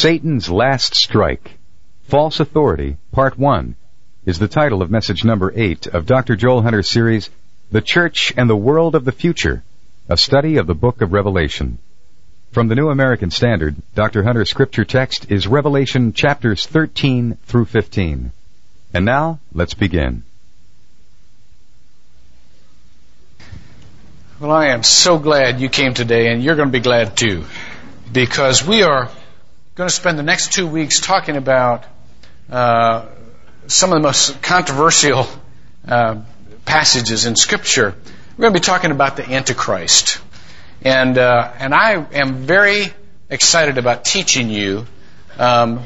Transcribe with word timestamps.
Satan's 0.00 0.48
Last 0.48 0.94
Strike 0.94 1.58
False 2.04 2.38
Authority, 2.38 2.98
Part 3.10 3.36
1, 3.36 3.74
is 4.26 4.38
the 4.38 4.46
title 4.46 4.80
of 4.80 4.92
message 4.92 5.24
number 5.24 5.52
8 5.52 5.88
of 5.88 6.06
Dr. 6.06 6.36
Joel 6.36 6.62
Hunter's 6.62 6.88
series, 6.88 7.30
The 7.72 7.80
Church 7.80 8.32
and 8.36 8.48
the 8.48 8.54
World 8.54 8.94
of 8.94 9.04
the 9.04 9.10
Future, 9.10 9.64
a 10.08 10.16
study 10.16 10.58
of 10.58 10.68
the 10.68 10.74
book 10.76 11.00
of 11.00 11.12
Revelation. 11.12 11.78
From 12.52 12.68
the 12.68 12.76
New 12.76 12.90
American 12.90 13.32
Standard, 13.32 13.74
Dr. 13.96 14.22
Hunter's 14.22 14.48
scripture 14.48 14.84
text 14.84 15.32
is 15.32 15.48
Revelation 15.48 16.12
chapters 16.12 16.64
13 16.64 17.36
through 17.46 17.64
15. 17.64 18.30
And 18.94 19.04
now, 19.04 19.40
let's 19.52 19.74
begin. 19.74 20.22
Well, 24.38 24.52
I 24.52 24.68
am 24.68 24.84
so 24.84 25.18
glad 25.18 25.60
you 25.60 25.68
came 25.68 25.92
today, 25.92 26.28
and 26.28 26.40
you're 26.40 26.54
going 26.54 26.68
to 26.68 26.78
be 26.78 26.78
glad 26.78 27.16
too, 27.16 27.46
because 28.12 28.64
we 28.64 28.84
are 28.84 29.10
going 29.78 29.88
to 29.88 29.94
spend 29.94 30.18
the 30.18 30.24
next 30.24 30.52
two 30.52 30.66
weeks 30.66 31.00
talking 31.00 31.36
about 31.36 31.84
uh, 32.50 33.06
some 33.68 33.92
of 33.92 33.94
the 33.94 34.02
most 34.02 34.42
controversial 34.42 35.24
uh, 35.86 36.16
passages 36.64 37.26
in 37.26 37.36
Scripture. 37.36 37.94
We're 38.36 38.42
going 38.42 38.54
to 38.54 38.60
be 38.60 38.64
talking 38.64 38.90
about 38.90 39.16
the 39.16 39.30
Antichrist, 39.30 40.20
and 40.82 41.16
uh, 41.16 41.52
and 41.60 41.72
I 41.72 41.92
am 41.92 42.38
very 42.38 42.92
excited 43.30 43.78
about 43.78 44.04
teaching 44.04 44.50
you 44.50 44.84
um, 45.38 45.84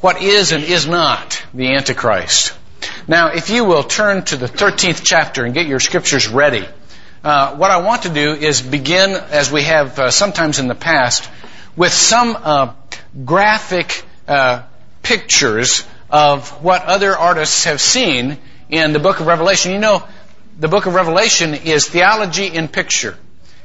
what 0.00 0.20
is 0.20 0.50
and 0.50 0.64
is 0.64 0.88
not 0.88 1.40
the 1.54 1.76
Antichrist. 1.76 2.58
Now, 3.06 3.28
if 3.28 3.50
you 3.50 3.64
will 3.64 3.84
turn 3.84 4.24
to 4.24 4.36
the 4.36 4.46
13th 4.46 5.02
chapter 5.04 5.44
and 5.44 5.54
get 5.54 5.68
your 5.68 5.78
scriptures 5.78 6.26
ready. 6.26 6.66
Uh, 7.22 7.54
what 7.54 7.70
I 7.70 7.82
want 7.82 8.02
to 8.02 8.08
do 8.08 8.32
is 8.32 8.62
begin, 8.62 9.10
as 9.10 9.52
we 9.52 9.62
have 9.62 9.96
uh, 9.96 10.10
sometimes 10.10 10.58
in 10.58 10.66
the 10.66 10.74
past, 10.74 11.28
with 11.78 11.92
some 11.92 12.36
uh, 12.36 12.74
graphic 13.24 14.04
uh, 14.26 14.62
pictures 15.02 15.86
of 16.10 16.62
what 16.62 16.84
other 16.84 17.16
artists 17.16 17.64
have 17.64 17.80
seen 17.80 18.36
in 18.68 18.92
the 18.92 18.98
book 18.98 19.20
of 19.20 19.26
Revelation. 19.28 19.72
You 19.72 19.78
know, 19.78 20.02
the 20.58 20.66
book 20.66 20.86
of 20.86 20.94
Revelation 20.94 21.54
is 21.54 21.86
theology 21.88 22.46
in 22.46 22.66
picture. 22.66 23.16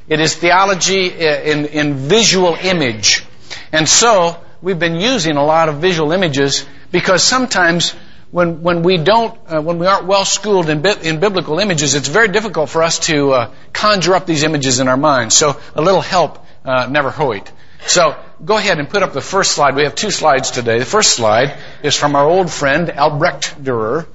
It 0.08 0.20
is 0.20 0.36
theology 0.36 1.12
uh, 1.12 1.42
in, 1.42 1.66
in 1.66 1.96
visual 1.96 2.54
image. 2.54 3.26
And 3.72 3.90
so, 3.90 4.40
we've 4.62 4.78
been 4.78 4.98
using 4.98 5.36
a 5.36 5.44
lot 5.44 5.68
of 5.70 5.78
visual 5.78 6.12
images 6.12 6.66
because 6.92 7.24
sometimes 7.24 7.96
when, 8.30 8.62
when 8.62 8.84
we 8.84 8.98
don't, 8.98 9.36
uh, 9.48 9.60
when 9.60 9.80
we 9.80 9.88
aren't 9.88 10.06
well 10.06 10.24
schooled 10.24 10.70
in, 10.70 10.84
bi- 10.84 11.00
in 11.02 11.20
biblical 11.20 11.58
images, 11.58 11.96
it's 11.96 12.10
very 12.10 12.28
difficult 12.28 12.70
for 12.70 12.84
us 12.84 13.00
to 13.00 13.32
uh, 13.32 13.52
conjure 13.74 14.14
up 14.14 14.28
these 14.28 14.44
images 14.44 14.80
in 14.80 14.88
our 14.88 14.98
minds. 14.98 15.36
So 15.36 15.60
a 15.74 15.82
little 15.82 16.02
help 16.02 16.46
uh, 16.64 16.86
never 16.86 17.10
hurt. 17.10 17.52
So 17.86 18.16
go 18.44 18.58
ahead 18.58 18.80
and 18.80 18.90
put 18.90 19.04
up 19.04 19.14
the 19.14 19.22
first 19.22 19.52
slide. 19.52 19.76
We 19.76 19.84
have 19.84 19.96
two 19.96 20.12
slides 20.12 20.52
today. 20.52 20.80
The 20.80 20.86
first 20.86 21.12
slide 21.12 21.58
is 21.84 21.96
from 21.96 22.16
our 22.16 22.28
old 22.28 22.52
friend 22.52 22.90
Albrecht 22.90 23.62
Dürer, 23.64 24.08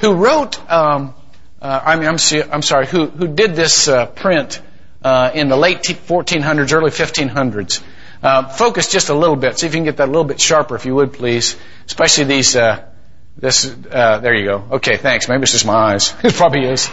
who 0.00 0.14
wrote, 0.14 0.58
um, 0.70 1.14
uh, 1.62 1.80
I 1.84 1.96
mean, 1.96 2.08
I'm, 2.08 2.18
I'm, 2.52 2.62
sorry, 2.62 2.86
who, 2.86 3.06
who 3.06 3.28
did 3.28 3.54
this 3.54 3.88
uh, 3.88 4.06
print 4.06 4.60
uh, 5.02 5.30
in 5.34 5.48
the 5.48 5.56
late 5.56 5.78
1400s, 5.78 6.72
early 6.72 6.90
1500s. 6.90 7.82
Uh, 8.22 8.48
focus 8.48 8.90
just 8.90 9.10
a 9.10 9.14
little 9.14 9.36
bit. 9.36 9.58
See 9.58 9.66
if 9.66 9.74
you 9.74 9.78
can 9.78 9.84
get 9.84 9.98
that 9.98 10.08
a 10.08 10.12
little 10.12 10.24
bit 10.24 10.40
sharper, 10.40 10.74
if 10.76 10.86
you 10.86 10.94
would, 10.94 11.12
please. 11.12 11.56
Especially 11.86 12.24
these 12.24 12.56
uh, 12.56 12.86
this, 13.36 13.66
uh, 13.90 14.18
there 14.18 14.34
you 14.34 14.44
go. 14.44 14.64
Okay, 14.72 14.96
thanks. 14.96 15.28
Maybe 15.28 15.42
it's 15.42 15.52
just 15.52 15.66
my 15.66 15.92
eyes. 15.92 16.14
it 16.22 16.34
probably 16.34 16.66
is. 16.66 16.88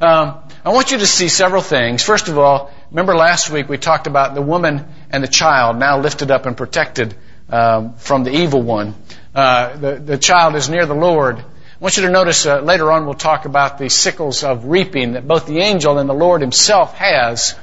Um, 0.00 0.42
I 0.64 0.70
want 0.70 0.90
you 0.90 0.98
to 0.98 1.06
see 1.06 1.28
several 1.28 1.62
things. 1.62 2.02
First 2.02 2.28
of 2.28 2.36
all, 2.36 2.70
remember 2.90 3.14
last 3.14 3.50
week 3.50 3.68
we 3.68 3.78
talked 3.78 4.06
about 4.06 4.34
the 4.34 4.42
woman 4.42 4.84
and 5.10 5.22
the 5.22 5.28
child 5.28 5.78
now 5.78 5.98
lifted 5.98 6.30
up 6.30 6.46
and 6.46 6.56
protected 6.56 7.14
um, 7.50 7.94
from 7.96 8.24
the 8.24 8.30
evil 8.30 8.62
one. 8.62 8.94
Uh, 9.34 9.76
the, 9.76 9.94
the 9.94 10.18
child 10.18 10.54
is 10.54 10.68
near 10.68 10.86
the 10.86 10.94
Lord. 10.94 11.38
I 11.38 11.44
want 11.80 11.96
you 11.96 12.02
to 12.04 12.10
notice 12.10 12.44
uh, 12.46 12.60
later 12.60 12.90
on 12.90 13.04
we'll 13.04 13.14
talk 13.14 13.44
about 13.44 13.78
the 13.78 13.88
sickles 13.88 14.44
of 14.44 14.66
reaping 14.66 15.12
that 15.12 15.26
both 15.26 15.46
the 15.46 15.58
angel 15.58 15.98
and 15.98 16.08
the 16.08 16.14
Lord 16.14 16.40
himself 16.40 16.94
has. 16.94 17.54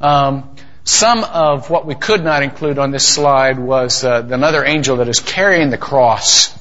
Um, 0.00 0.54
some 0.84 1.24
of 1.24 1.70
what 1.70 1.86
we 1.86 1.94
could 1.94 2.22
not 2.22 2.42
include 2.42 2.78
on 2.78 2.90
this 2.90 3.06
slide 3.06 3.58
was 3.58 4.04
uh, 4.04 4.26
another 4.30 4.64
angel 4.64 4.98
that 4.98 5.08
is 5.08 5.20
carrying 5.20 5.70
the 5.70 5.78
cross 5.78 6.54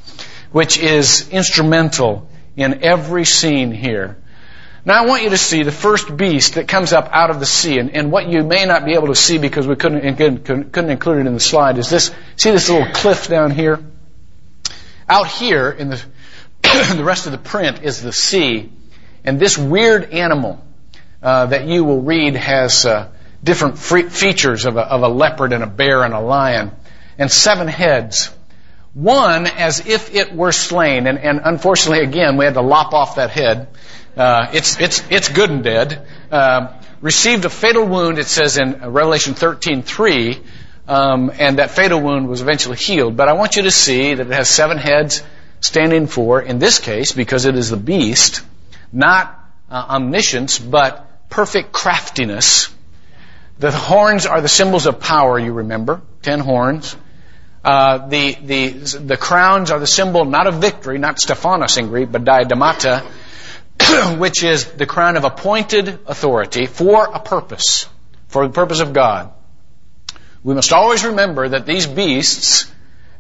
which 0.53 0.77
is 0.77 1.27
instrumental 1.29 2.29
in 2.55 2.83
every 2.83 3.25
scene 3.25 3.71
here. 3.71 4.15
Now 4.85 5.01
I 5.01 5.05
want 5.05 5.23
you 5.23 5.29
to 5.29 5.37
see 5.37 5.63
the 5.63 5.71
first 5.71 6.15
beast 6.15 6.55
that 6.55 6.67
comes 6.67 6.91
up 6.91 7.07
out 7.11 7.29
of 7.29 7.39
the 7.39 7.45
sea, 7.45 7.79
and, 7.79 7.91
and 7.91 8.11
what 8.11 8.27
you 8.27 8.43
may 8.43 8.65
not 8.65 8.83
be 8.83 8.93
able 8.93 9.07
to 9.07 9.15
see 9.15 9.37
because 9.37 9.65
we 9.65 9.77
couldn't, 9.77 10.17
couldn't, 10.17 10.89
include 10.89 11.19
it 11.19 11.27
in 11.27 11.33
the 11.33 11.39
slide 11.39 11.77
is 11.77 11.89
this, 11.89 12.11
see 12.35 12.51
this 12.51 12.69
little 12.69 12.91
cliff 12.93 13.29
down 13.29 13.51
here? 13.51 13.79
Out 15.07 15.27
here 15.27 15.69
in 15.69 15.89
the, 15.89 16.03
the 16.95 17.03
rest 17.03 17.27
of 17.27 17.31
the 17.31 17.37
print 17.37 17.81
is 17.81 18.01
the 18.01 18.11
sea, 18.11 18.71
and 19.23 19.39
this 19.39 19.57
weird 19.57 20.11
animal 20.11 20.61
uh, 21.21 21.45
that 21.45 21.65
you 21.65 21.85
will 21.85 22.01
read 22.01 22.35
has 22.35 22.85
uh, 22.85 23.09
different 23.41 23.77
features 23.77 24.65
of 24.65 24.75
a, 24.75 24.81
of 24.81 25.01
a 25.01 25.07
leopard 25.07 25.53
and 25.53 25.63
a 25.63 25.67
bear 25.67 26.03
and 26.03 26.13
a 26.13 26.19
lion, 26.19 26.71
and 27.17 27.31
seven 27.31 27.69
heads. 27.69 28.35
One 28.93 29.47
as 29.47 29.87
if 29.87 30.13
it 30.13 30.35
were 30.35 30.51
slain, 30.51 31.07
and, 31.07 31.17
and 31.17 31.41
unfortunately, 31.43 32.03
again, 32.03 32.35
we 32.35 32.43
had 32.43 32.55
to 32.55 32.61
lop 32.61 32.93
off 32.93 33.15
that 33.15 33.31
head. 33.31 33.69
Uh, 34.15 34.47
it's 34.53 34.79
it's 34.79 35.03
it's 35.09 35.29
good 35.29 35.49
and 35.49 35.63
dead. 35.63 36.05
Uh, 36.31 36.73
received 37.01 37.45
a 37.45 37.49
fatal 37.49 37.85
wound. 37.85 38.19
It 38.19 38.27
says 38.27 38.57
in 38.57 38.91
Revelation 38.91 39.33
13:3, 39.33 40.39
um, 40.87 41.31
and 41.37 41.57
that 41.57 41.71
fatal 41.71 41.99
wound 41.99 42.27
was 42.27 42.41
eventually 42.41 42.77
healed. 42.77 43.17
But 43.17 43.27
I 43.27 43.33
want 43.33 43.55
you 43.55 43.63
to 43.63 43.71
see 43.71 44.13
that 44.13 44.27
it 44.27 44.33
has 44.33 44.49
seven 44.49 44.77
heads, 44.77 45.23
standing 45.61 46.07
for, 46.07 46.41
in 46.41 46.59
this 46.59 46.79
case, 46.79 47.11
because 47.11 47.45
it 47.45 47.55
is 47.55 47.69
the 47.69 47.77
beast, 47.77 48.41
not 48.91 49.39
uh, 49.69 49.85
omniscience, 49.89 50.59
but 50.59 51.29
perfect 51.29 51.71
craftiness. 51.71 52.69
The 53.57 53.71
horns 53.71 54.25
are 54.25 54.41
the 54.41 54.49
symbols 54.49 54.85
of 54.85 54.99
power. 54.99 55.39
You 55.39 55.53
remember, 55.53 56.01
ten 56.21 56.39
horns. 56.39 56.95
Uh, 57.63 58.09
the, 58.09 58.35
the, 58.43 58.69
the 58.99 59.15
crowns 59.15 59.71
are 59.71 59.79
the 59.79 59.87
symbol 59.87 60.25
not 60.25 60.47
of 60.47 60.55
victory, 60.55 60.97
not 60.97 61.17
Stephanos 61.17 61.77
in 61.77 61.87
Greek, 61.87 62.11
but 62.11 62.25
diademata, 62.25 63.09
which 64.17 64.43
is 64.43 64.65
the 64.65 64.85
crown 64.85 65.17
of 65.17 65.23
appointed 65.23 65.99
authority 66.05 66.65
for 66.65 67.05
a 67.05 67.19
purpose, 67.19 67.87
for 68.27 68.47
the 68.47 68.53
purpose 68.53 68.79
of 68.79 68.93
God. 68.93 69.31
We 70.43 70.53
must 70.53 70.73
always 70.73 71.05
remember 71.05 71.49
that 71.49 71.65
these 71.65 71.87
beasts, 71.87 72.71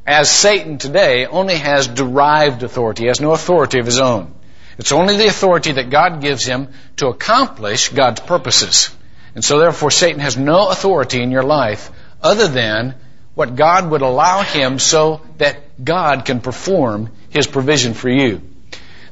as 0.05 0.29
Satan 0.29 0.77
today, 0.77 1.25
only 1.25 1.55
has 1.55 1.87
derived 1.87 2.63
authority. 2.63 3.07
Has 3.07 3.21
no 3.21 3.31
authority 3.31 3.79
of 3.79 3.85
his 3.85 3.99
own. 3.99 4.33
It's 4.77 4.91
only 4.91 5.17
the 5.17 5.27
authority 5.27 5.73
that 5.73 5.89
God 5.89 6.21
gives 6.21 6.45
him 6.45 6.69
to 6.97 7.07
accomplish 7.07 7.89
God's 7.89 8.21
purposes. 8.21 8.89
And 9.35 9.43
so 9.43 9.59
therefore 9.59 9.91
Satan 9.91 10.19
has 10.19 10.37
no 10.37 10.69
authority 10.69 11.21
in 11.21 11.31
your 11.31 11.43
life 11.43 11.91
other 12.21 12.47
than 12.47 12.95
what 13.35 13.55
God 13.55 13.89
would 13.89 14.01
allow 14.01 14.41
him 14.41 14.79
so 14.79 15.21
that 15.37 15.83
God 15.83 16.25
can 16.25 16.39
perform 16.39 17.11
his 17.29 17.47
provision 17.47 17.93
for 17.93 18.09
you. 18.09 18.41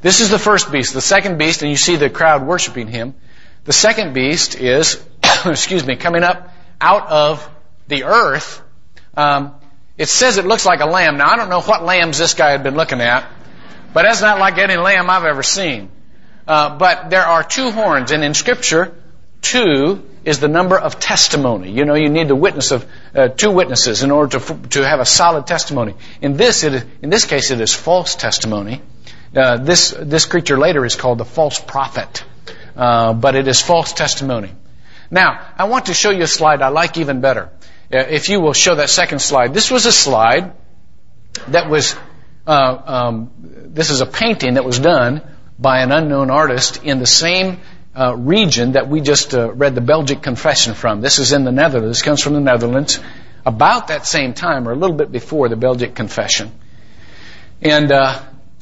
This 0.01 0.19
is 0.19 0.29
the 0.29 0.39
first 0.39 0.71
beast. 0.71 0.93
The 0.93 1.01
second 1.01 1.37
beast, 1.37 1.61
and 1.61 1.69
you 1.69 1.77
see 1.77 1.95
the 1.95 2.09
crowd 2.09 2.45
worshiping 2.45 2.87
him. 2.87 3.13
The 3.65 3.73
second 3.73 4.13
beast 4.13 4.55
is, 4.55 5.03
excuse 5.45 5.85
me, 5.85 5.95
coming 5.95 6.23
up 6.23 6.49
out 6.79 7.07
of 7.07 7.49
the 7.87 8.05
earth. 8.05 8.61
Um, 9.15 9.53
it 9.97 10.09
says 10.09 10.37
it 10.37 10.45
looks 10.45 10.65
like 10.65 10.79
a 10.79 10.87
lamb. 10.87 11.17
Now 11.17 11.29
I 11.29 11.35
don't 11.35 11.49
know 11.49 11.61
what 11.61 11.83
lambs 11.83 12.17
this 12.17 12.33
guy 12.33 12.51
had 12.51 12.63
been 12.63 12.75
looking 12.75 13.01
at, 13.01 13.29
but 13.93 14.03
that's 14.03 14.21
not 14.21 14.39
like 14.39 14.57
any 14.57 14.77
lamb 14.77 15.09
I've 15.09 15.25
ever 15.25 15.43
seen. 15.43 15.91
Uh, 16.47 16.77
but 16.77 17.11
there 17.11 17.25
are 17.25 17.43
two 17.43 17.69
horns, 17.69 18.11
and 18.11 18.23
in 18.23 18.33
Scripture, 18.33 18.95
two 19.41 20.03
is 20.25 20.39
the 20.39 20.47
number 20.47 20.77
of 20.79 20.99
testimony. 20.99 21.71
You 21.71 21.85
know, 21.85 21.93
you 21.93 22.09
need 22.09 22.27
the 22.27 22.35
witness 22.35 22.71
of 22.71 22.87
uh, 23.13 23.27
two 23.27 23.51
witnesses 23.51 24.01
in 24.01 24.09
order 24.09 24.39
to 24.39 24.57
to 24.69 24.87
have 24.87 24.99
a 24.99 25.05
solid 25.05 25.45
testimony. 25.45 25.93
In 26.21 26.37
this, 26.37 26.63
in 26.63 27.09
this 27.11 27.25
case, 27.25 27.51
it 27.51 27.61
is 27.61 27.75
false 27.75 28.15
testimony. 28.15 28.81
Uh, 29.35 29.57
this 29.57 29.95
this 29.97 30.25
creature 30.25 30.57
later 30.57 30.83
is 30.83 30.95
called 30.95 31.17
the 31.17 31.25
false 31.25 31.57
prophet, 31.59 32.25
uh, 32.75 33.13
but 33.13 33.35
it 33.35 33.47
is 33.47 33.61
false 33.61 33.93
testimony. 33.93 34.51
Now, 35.09 35.53
I 35.57 35.65
want 35.65 35.85
to 35.85 35.93
show 35.93 36.09
you 36.09 36.23
a 36.23 36.27
slide 36.27 36.61
I 36.61 36.67
like 36.67 36.97
even 36.97 37.21
better. 37.21 37.49
Uh, 37.93 37.97
if 37.97 38.27
you 38.27 38.41
will 38.41 38.53
show 38.53 38.75
that 38.75 38.89
second 38.89 39.19
slide, 39.19 39.53
this 39.53 39.71
was 39.71 39.85
a 39.85 39.91
slide 39.91 40.53
that 41.47 41.69
was. 41.69 41.95
Uh, 42.45 42.81
um, 42.85 43.31
this 43.73 43.91
is 43.91 44.01
a 44.01 44.05
painting 44.05 44.55
that 44.55 44.65
was 44.65 44.79
done 44.79 45.21
by 45.59 45.81
an 45.81 45.91
unknown 45.91 46.31
artist 46.31 46.83
in 46.83 46.97
the 46.97 47.05
same 47.05 47.59
uh, 47.95 48.15
region 48.17 48.71
that 48.71 48.89
we 48.89 48.99
just 48.99 49.33
read 49.33 49.75
the 49.75 49.81
Belgic 49.81 50.23
Confession 50.23 50.73
from. 50.73 51.01
This 51.01 51.19
is 51.19 51.33
in 51.33 51.45
the 51.45 51.51
Netherlands. 51.51 51.99
This 51.99 52.01
comes 52.01 52.21
from 52.21 52.33
the 52.33 52.41
Netherlands. 52.41 52.99
About 53.45 53.87
that 53.87 54.07
same 54.07 54.33
time, 54.33 54.67
or 54.67 54.71
a 54.71 54.75
little 54.75 54.95
bit 54.95 55.11
before 55.11 55.49
the 55.49 55.55
Belgic 55.55 55.93
Confession. 55.93 56.51
And 57.61 57.91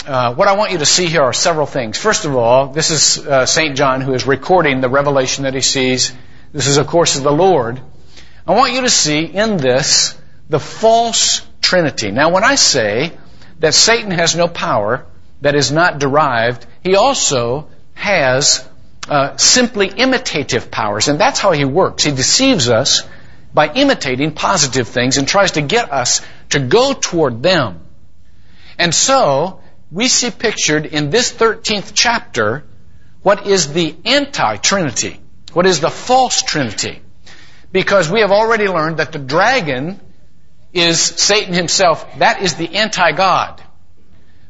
uh, 0.06 0.34
what 0.34 0.48
I 0.48 0.54
want 0.54 0.72
you 0.72 0.78
to 0.80 0.86
see 0.86 1.08
here 1.08 1.22
are 1.22 1.34
several 1.34 1.66
things. 1.66 1.98
First 1.98 2.26
of 2.26 2.36
all, 2.36 2.68
this 2.68 2.90
is 2.90 3.26
uh, 3.26 3.46
St. 3.46 3.76
John 3.76 4.02
who 4.02 4.14
is 4.14 4.26
recording 4.26 4.82
the 4.82 4.90
revelation 4.90 5.44
that 5.44 5.54
he 5.54 5.62
sees. 5.62 6.14
This 6.54 6.68
is, 6.68 6.78
of 6.78 6.88
course, 6.88 7.18
the 7.18 7.32
Lord. 7.32 7.80
I 8.48 8.56
want 8.56 8.74
you 8.74 8.82
to 8.82 8.90
see 8.90 9.26
in 9.26 9.58
this 9.58 10.18
the 10.50 10.60
false 10.60 11.46
Trinity. 11.62 12.12
Now, 12.12 12.30
when 12.32 12.44
I 12.44 12.56
say 12.56 13.12
that 13.60 13.74
Satan 13.74 14.12
has 14.12 14.36
no 14.36 14.48
power 14.48 15.06
that 15.42 15.56
is 15.56 15.72
not 15.72 16.00
derived, 16.00 16.66
he 16.84 16.96
also 16.96 17.70
has 17.94 18.68
uh, 19.08 19.38
simply 19.38 19.88
imitative 19.88 20.72
powers, 20.72 21.08
and 21.08 21.20
that's 21.20 21.40
how 21.40 21.52
he 21.52 21.66
works. 21.66 22.04
He 22.04 22.12
deceives 22.12 22.70
us 22.70 23.04
by 23.54 23.72
imitating 23.72 24.32
positive 24.32 24.88
things 24.88 25.18
and 25.18 25.28
tries 25.28 25.52
to 25.52 25.62
get 25.62 25.92
us 25.92 26.22
to 26.50 26.60
go 26.60 26.94
toward 26.94 27.44
them. 27.44 27.82
And 28.78 28.96
so, 28.96 29.59
we 29.92 30.08
see 30.08 30.32
pictured 30.32 30.86
in 30.86 31.10
this 31.10 31.32
13th 31.34 31.92
chapter 31.94 32.64
what 33.22 33.48
is 33.48 33.74
the 33.74 33.96
anti-Trinity, 34.06 35.20
what 35.54 35.66
is 35.66 35.80
the 35.80 35.90
false 35.90 36.42
Trinity. 36.44 37.02
Because 37.72 38.10
we 38.10 38.22
have 38.22 38.32
already 38.32 38.68
learned 38.68 38.98
that 38.98 39.12
the 39.12 39.20
dragon 39.20 40.00
is 40.74 41.00
Satan 41.00 41.54
himself. 41.54 42.20
That 42.20 42.42
is 42.42 42.56
the 42.56 42.76
anti-God. 42.76 43.62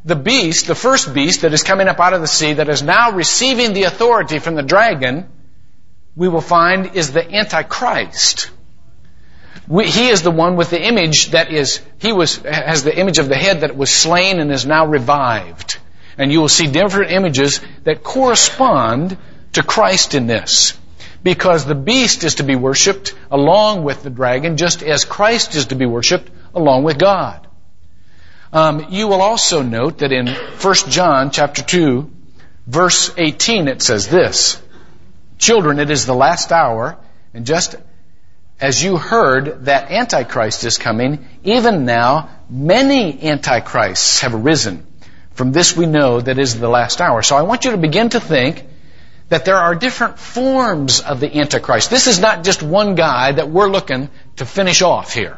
The 0.06 0.16
beast, 0.16 0.68
the 0.68 0.76
first 0.76 1.14
beast 1.14 1.42
that 1.42 1.54
is 1.54 1.64
coming 1.64 1.88
up 1.88 2.00
out 2.00 2.14
of 2.14 2.22
the 2.22 2.28
sea, 2.28 2.54
that 2.54 2.70
is 2.70 2.82
now 2.82 3.12
receiving 3.12 3.74
the 3.74 3.84
authority 3.84 4.40
from 4.40 4.56
the 4.56 4.64
dragon, 4.64 5.30
we 6.16 6.30
will 6.30 6.42
find 6.42 6.96
is 6.96 7.12
the 7.12 7.30
antichrist. 7.34 8.52
We, 9.70 9.88
he 9.88 10.10
is 10.10 10.24
the 10.24 10.32
one 10.32 10.56
with 10.56 10.72
the 10.72 10.82
image 10.82 11.28
that 11.28 11.54
is, 11.54 11.80
he 12.00 12.12
was, 12.12 12.38
has 12.38 12.84
the 12.84 12.98
image 12.98 13.20
of 13.20 13.30
the 13.30 13.36
head 13.36 13.62
that 13.62 13.78
was 13.78 13.92
slain 13.92 14.40
and 14.40 14.52
is 14.52 14.66
now 14.66 14.88
revived. 14.88 15.78
And 16.18 16.32
you 16.32 16.42
will 16.42 16.50
see 16.50 16.66
different 16.66 17.12
images 17.12 17.62
that 17.84 18.04
correspond 18.04 19.16
to 19.54 19.62
Christ 19.64 20.16
in 20.16 20.26
this. 20.26 20.76
Because 21.22 21.66
the 21.66 21.76
beast 21.76 22.24
is 22.24 22.36
to 22.36 22.44
be 22.44 22.56
worshipped 22.56 23.14
along 23.30 23.84
with 23.84 24.02
the 24.02 24.10
dragon, 24.10 24.58
just 24.58 24.82
as 24.82 25.06
Christ 25.06 25.54
is 25.54 25.68
to 25.68 25.76
be 25.76 25.86
worshipped 25.86 26.32
along 26.56 26.84
with 26.84 26.98
God. 26.98 27.46
Um, 28.52 28.88
you 28.90 29.08
will 29.08 29.22
also 29.22 29.62
note 29.62 30.00
that 30.00 30.12
in 30.12 30.28
1 30.28 30.76
John 30.90 31.30
chapter 31.30 31.62
2, 31.62 32.10
verse 32.66 33.14
18, 33.16 33.68
it 33.68 33.84
says 33.84 34.08
this, 34.08 34.60
Children, 35.38 35.80
it 35.80 35.92
is 35.92 36.08
the 36.08 36.16
last 36.16 36.52
hour, 36.52 36.98
and 37.36 37.46
just 37.46 37.76
as 38.60 38.84
you 38.84 38.98
heard 38.98 39.66
that 39.66 39.92
Antichrist 39.92 40.64
is 40.66 40.78
coming, 40.78 41.26
even 41.44 41.86
now 41.86 42.30
many 42.50 43.22
Antichrists 43.24 44.22
have 44.22 44.36
arisen. 44.36 44.86
From 45.32 45.52
this 45.52 45.76
we 45.76 45.86
know 45.86 46.20
that 46.20 46.38
is 46.38 46.60
the 46.60 46.68
last 46.68 47.00
hour. 47.00 47.24
So 47.24 47.38
I 47.38 47.44
want 47.44 47.64
you 47.64 47.72
to 47.72 47.78
begin 47.78 48.10
to 48.10 48.20
think 48.20 48.66
that 49.30 49.46
there 49.46 49.58
are 49.58 49.76
different 49.76 50.20
forms 50.20 51.00
of 51.02 51.20
the 51.20 51.40
Antichrist. 51.40 51.90
This 51.90 52.08
is 52.08 52.20
not 52.20 52.44
just 52.44 52.62
one 52.62 52.96
guy 52.96 53.32
that 53.32 53.50
we're 53.50 53.70
looking 53.70 54.10
to 54.38 54.46
finish 54.46 54.82
off 54.82 55.14
here. 55.14 55.38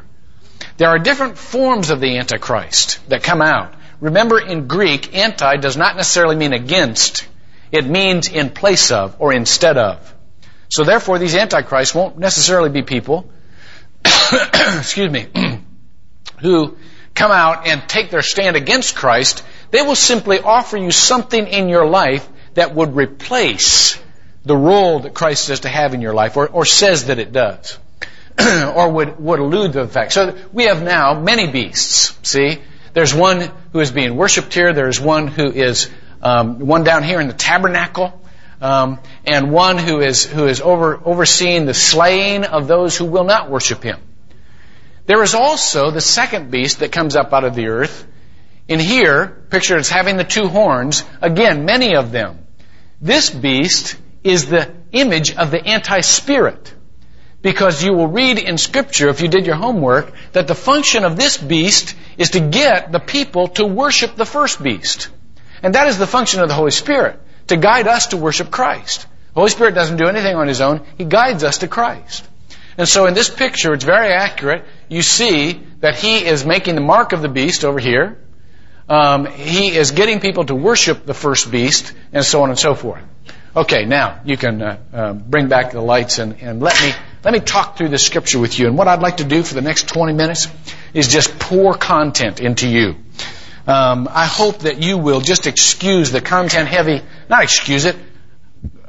There 0.77 0.89
are 0.89 0.99
different 0.99 1.37
forms 1.37 1.89
of 1.89 1.99
the 1.99 2.17
Antichrist 2.17 3.07
that 3.09 3.21
come 3.21 3.41
out. 3.41 3.75
Remember 3.99 4.39
in 4.39 4.67
Greek, 4.67 5.15
anti 5.15 5.57
does 5.57 5.77
not 5.77 5.95
necessarily 5.95 6.35
mean 6.35 6.53
against. 6.53 7.27
It 7.71 7.85
means 7.85 8.29
in 8.29 8.49
place 8.49 8.91
of 8.91 9.15
or 9.19 9.31
instead 9.33 9.77
of. 9.77 10.15
So 10.71 10.85
therefore, 10.85 11.19
these 11.19 11.35
antichrists 11.35 11.93
won't 11.93 12.17
necessarily 12.17 12.69
be 12.69 12.81
people, 12.81 13.29
excuse 14.05 15.11
me, 15.11 15.27
who 16.39 16.77
come 17.13 17.29
out 17.29 17.67
and 17.67 17.87
take 17.89 18.09
their 18.09 18.21
stand 18.21 18.55
against 18.55 18.95
Christ. 18.95 19.43
They 19.71 19.81
will 19.81 19.97
simply 19.97 20.39
offer 20.39 20.77
you 20.77 20.91
something 20.91 21.45
in 21.45 21.67
your 21.67 21.85
life 21.85 22.27
that 22.53 22.73
would 22.73 22.95
replace 22.95 24.01
the 24.45 24.55
role 24.55 24.99
that 24.99 25.13
Christ 25.13 25.49
is 25.49 25.59
to 25.61 25.69
have 25.69 25.93
in 25.93 25.99
your 25.99 26.13
life, 26.13 26.37
or, 26.37 26.47
or 26.47 26.63
says 26.63 27.07
that 27.07 27.19
it 27.19 27.33
does, 27.33 27.77
or 28.39 28.89
would, 28.91 29.19
would 29.19 29.73
the 29.73 29.89
fact. 29.89 30.13
So 30.13 30.37
we 30.53 30.63
have 30.63 30.81
now 30.81 31.19
many 31.19 31.51
beasts. 31.51 32.17
See, 32.23 32.59
there's 32.93 33.13
one 33.13 33.51
who 33.73 33.81
is 33.81 33.91
being 33.91 34.15
worshipped 34.15 34.53
here. 34.53 34.71
There's 34.71 35.01
one 35.01 35.27
who 35.27 35.51
is 35.51 35.89
um, 36.21 36.59
one 36.59 36.85
down 36.85 37.03
here 37.03 37.19
in 37.19 37.27
the 37.27 37.33
tabernacle 37.33 38.21
um, 38.61 38.99
and 39.25 39.51
one 39.51 39.77
who 39.79 39.99
is 39.99 40.23
who 40.23 40.47
is 40.47 40.61
over, 40.61 40.99
overseeing 41.03 41.65
the 41.65 41.73
slaying 41.73 42.45
of 42.45 42.67
those 42.67 42.95
who 42.95 43.05
will 43.05 43.23
not 43.23 43.49
worship 43.49 43.83
him. 43.83 43.99
There 45.07 45.23
is 45.23 45.33
also 45.33 45.89
the 45.89 46.01
second 46.01 46.51
beast 46.51 46.79
that 46.79 46.91
comes 46.91 47.15
up 47.15 47.33
out 47.33 47.43
of 47.43 47.55
the 47.55 47.67
earth. 47.67 48.07
In 48.67 48.79
here, 48.79 49.43
pictured 49.49 49.79
as 49.79 49.89
having 49.89 50.15
the 50.15 50.23
two 50.23 50.47
horns, 50.47 51.03
again, 51.21 51.65
many 51.65 51.95
of 51.95 52.11
them. 52.11 52.45
This 53.01 53.29
beast 53.31 53.97
is 54.23 54.45
the 54.45 54.71
image 54.91 55.35
of 55.35 55.49
the 55.49 55.65
anti-spirit. 55.65 56.75
Because 57.41 57.83
you 57.83 57.93
will 57.93 58.07
read 58.07 58.37
in 58.37 58.59
scripture, 58.59 59.09
if 59.09 59.21
you 59.21 59.27
did 59.27 59.47
your 59.47 59.55
homework, 59.55 60.13
that 60.33 60.47
the 60.47 60.53
function 60.53 61.03
of 61.03 61.17
this 61.17 61.37
beast 61.37 61.95
is 62.19 62.29
to 62.31 62.39
get 62.39 62.91
the 62.91 62.99
people 62.99 63.47
to 63.47 63.65
worship 63.65 64.15
the 64.15 64.27
first 64.27 64.61
beast. 64.61 65.09
And 65.63 65.73
that 65.73 65.87
is 65.87 65.97
the 65.97 66.05
function 66.05 66.41
of 66.41 66.47
the 66.47 66.53
Holy 66.53 66.71
Spirit 66.71 67.19
to 67.47 67.57
guide 67.57 67.87
us 67.87 68.07
to 68.07 68.17
worship 68.17 68.51
Christ. 68.51 69.01
The 69.33 69.39
Holy 69.39 69.49
Spirit 69.49 69.75
doesn't 69.75 69.97
do 69.97 70.07
anything 70.07 70.35
on 70.35 70.47
His 70.47 70.61
own. 70.61 70.81
He 70.97 71.05
guides 71.05 71.43
us 71.43 71.59
to 71.59 71.67
Christ. 71.67 72.27
And 72.77 72.87
so 72.87 73.05
in 73.05 73.13
this 73.13 73.29
picture, 73.29 73.73
it's 73.73 73.83
very 73.83 74.13
accurate. 74.13 74.65
You 74.89 75.01
see 75.01 75.61
that 75.79 75.95
He 75.95 76.25
is 76.25 76.45
making 76.45 76.75
the 76.75 76.81
mark 76.81 77.13
of 77.13 77.21
the 77.21 77.29
beast 77.29 77.65
over 77.65 77.79
here. 77.79 78.17
Um, 78.89 79.25
he 79.25 79.69
is 79.69 79.91
getting 79.91 80.19
people 80.19 80.43
to 80.45 80.55
worship 80.55 81.05
the 81.05 81.13
first 81.13 81.49
beast, 81.49 81.93
and 82.11 82.25
so 82.25 82.43
on 82.43 82.49
and 82.49 82.59
so 82.59 82.75
forth. 82.75 83.01
Okay, 83.55 83.85
now 83.85 84.19
you 84.25 84.35
can 84.35 84.61
uh, 84.61 84.77
uh, 84.93 85.13
bring 85.13 85.47
back 85.47 85.71
the 85.71 85.81
lights 85.81 86.19
and, 86.19 86.41
and 86.41 86.61
let 86.61 86.81
me 86.81 86.93
let 87.23 87.33
me 87.33 87.39
talk 87.39 87.77
through 87.77 87.89
the 87.89 87.97
scripture 87.97 88.39
with 88.39 88.57
you. 88.57 88.67
And 88.67 88.77
what 88.77 88.87
I'd 88.87 89.01
like 89.01 89.17
to 89.17 89.23
do 89.23 89.43
for 89.43 89.53
the 89.53 89.61
next 89.61 89.87
20 89.87 90.13
minutes 90.13 90.47
is 90.93 91.07
just 91.07 91.37
pour 91.37 91.73
content 91.73 92.39
into 92.39 92.67
you. 92.67 92.95
Um, 93.67 94.09
I 94.11 94.25
hope 94.25 94.59
that 94.59 94.81
you 94.81 94.97
will 94.97 95.21
just 95.21 95.47
excuse 95.47 96.11
the 96.11 96.19
content 96.19 96.67
heavy, 96.67 97.01
not 97.31 97.43
excuse 97.43 97.85
it, 97.85 97.95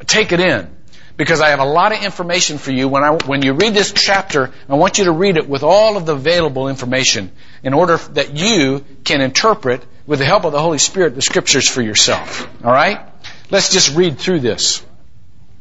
take 0.06 0.32
it 0.32 0.40
in. 0.40 0.68
Because 1.16 1.40
I 1.40 1.50
have 1.50 1.60
a 1.60 1.64
lot 1.64 1.92
of 1.92 2.02
information 2.02 2.58
for 2.58 2.72
you. 2.72 2.88
When, 2.88 3.04
I, 3.04 3.10
when 3.12 3.42
you 3.42 3.52
read 3.52 3.74
this 3.74 3.92
chapter, 3.92 4.50
I 4.68 4.74
want 4.74 4.98
you 4.98 5.04
to 5.04 5.12
read 5.12 5.36
it 5.36 5.48
with 5.48 5.62
all 5.62 5.96
of 5.96 6.06
the 6.06 6.14
available 6.14 6.68
information 6.68 7.30
in 7.62 7.74
order 7.74 7.98
that 8.14 8.34
you 8.34 8.84
can 9.04 9.20
interpret, 9.20 9.84
with 10.06 10.18
the 10.18 10.24
help 10.24 10.44
of 10.44 10.52
the 10.52 10.60
Holy 10.60 10.78
Spirit, 10.78 11.14
the 11.14 11.22
scriptures 11.22 11.68
for 11.68 11.80
yourself. 11.80 12.48
Alright? 12.64 12.98
Let's 13.50 13.72
just 13.72 13.94
read 13.94 14.18
through 14.18 14.40
this. 14.40 14.84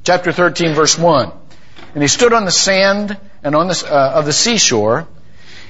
Chapter 0.03 0.31
13, 0.31 0.73
verse 0.73 0.97
1. 0.97 1.31
And 1.93 2.01
he 2.01 2.07
stood 2.07 2.33
on 2.33 2.45
the 2.45 2.51
sand 2.51 3.17
and 3.43 3.53
on 3.53 3.67
the, 3.67 3.87
uh, 3.87 4.13
of 4.15 4.25
the 4.25 4.33
seashore, 4.33 5.07